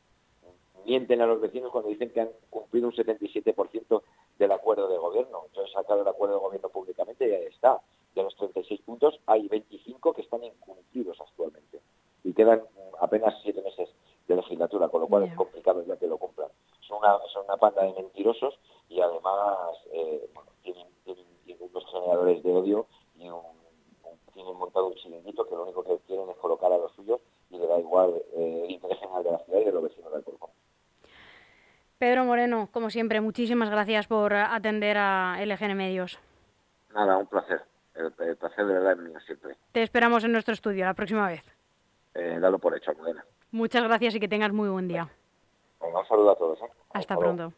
mienten 0.86 1.22
a 1.22 1.28
los 1.28 1.40
vecinos 1.40 1.72
cuando 1.72 1.90
dicen 1.90 2.12
que 2.12 2.22
han 2.22 2.32
cumplido 2.50 2.88
un 2.88 2.94
77% 2.94 4.02
del 4.40 4.52
acuerdo 4.52 4.88
de 4.88 4.98
gobierno. 4.98 5.44
Entonces 5.46 5.72
sacado 5.74 6.02
el 6.02 6.08
acuerdo 6.08 6.36
de 6.36 6.42
gobierno 6.42 6.70
públicamente 6.70 7.28
y 7.28 7.34
ahí 7.34 7.46
está. 7.46 7.80
De 8.16 8.24
los 8.24 8.36
36 8.36 8.82
puntos 8.82 9.20
hay 9.28 9.48
25 9.48 10.14
que 10.14 10.22
están 10.22 10.44
incumplidos 10.44 11.20
actualmente 11.22 11.80
y 12.24 12.34
quedan 12.34 12.64
apenas 13.00 13.36
siete 13.44 13.62
meses 13.62 13.90
de 14.28 14.36
legislatura, 14.36 14.90
con 14.90 15.02
lo 15.02 15.08
cual 15.08 15.24
es 15.24 15.36
complicado 15.36 15.84
ya 15.86 15.98
que 15.98 16.08
lo 16.08 16.18
cumplan. 16.18 16.50
Son 16.82 16.98
una, 16.98 17.18
son 17.34 17.46
una 17.46 17.58
panda 17.58 17.84
de 17.84 17.94
mentirosos 17.94 18.58
y 18.90 19.00
además 19.00 19.78
eh, 19.92 20.28
tienen, 20.64 20.88
unos 21.60 21.86
generadores 21.92 22.44
de 22.44 22.52
odio 22.52 22.88
y 23.20 23.30
tienen 24.34 24.56
montado 24.56 24.88
un 24.88 24.96
chiringuito 24.96 25.46
que 25.46 25.56
lo 25.56 25.64
único 25.64 25.84
que 25.84 25.98
quieren 26.08 26.30
es 26.30 26.38
colocar 26.38 26.72
a 26.72 26.78
los 26.78 26.94
suyos 26.94 27.20
y 27.50 27.58
le 27.58 27.68
da 27.68 27.80
igual 27.80 28.14
eh, 28.34 28.64
el 28.66 28.72
interés 28.72 29.00
general 29.00 29.24
de 29.24 29.32
la 29.32 29.40
ciudad 29.40 29.60
y 29.60 29.66
de 29.66 29.72
los 29.72 29.84
vecinos 29.84 30.12
del 30.14 30.24
pueblo. 30.24 30.50
Pedro 31.98 32.24
Moreno, 32.24 32.70
como 32.72 32.90
siempre, 32.90 33.20
muchísimas 33.20 33.70
gracias 33.70 34.08
por 34.08 34.34
atender 34.34 34.98
a 34.98 35.38
LGN 35.46 35.76
Medios. 35.76 36.18
Nada, 36.94 37.18
un 37.18 37.28
placer. 37.28 37.62
El, 37.94 38.38
placer 38.38 38.66
de 38.66 38.74
verdad 38.74 38.94
es 38.94 39.00
mío 39.00 39.20
siempre. 39.26 39.58
Te 39.74 39.84
esperamos 39.84 40.24
en 40.24 40.32
nuestro 40.32 40.54
estudio 40.54 40.86
la 40.86 40.94
próxima 40.94 41.28
vez. 41.28 41.44
Eh, 42.16 42.38
dalo 42.40 42.58
por 42.58 42.76
hecho, 42.78 42.94
Morena. 42.94 43.26
Muchas 43.52 43.84
gracias 43.84 44.16
y 44.16 44.20
que 44.22 44.30
tengas 44.30 44.54
muy 44.54 44.70
buen 44.70 44.88
día. 44.88 45.10
un 45.82 46.06
saludo 46.08 46.32
a 46.32 46.36
todos. 46.38 46.60
¿eh? 46.62 46.72
Hasta 46.94 47.18
pronto. 47.18 47.52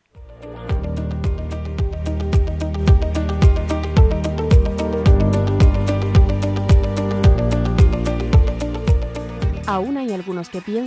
Aún 9.71 9.95
hay 9.95 10.11
algunos 10.11 10.49
que 10.49 10.59
piensan 10.59 10.81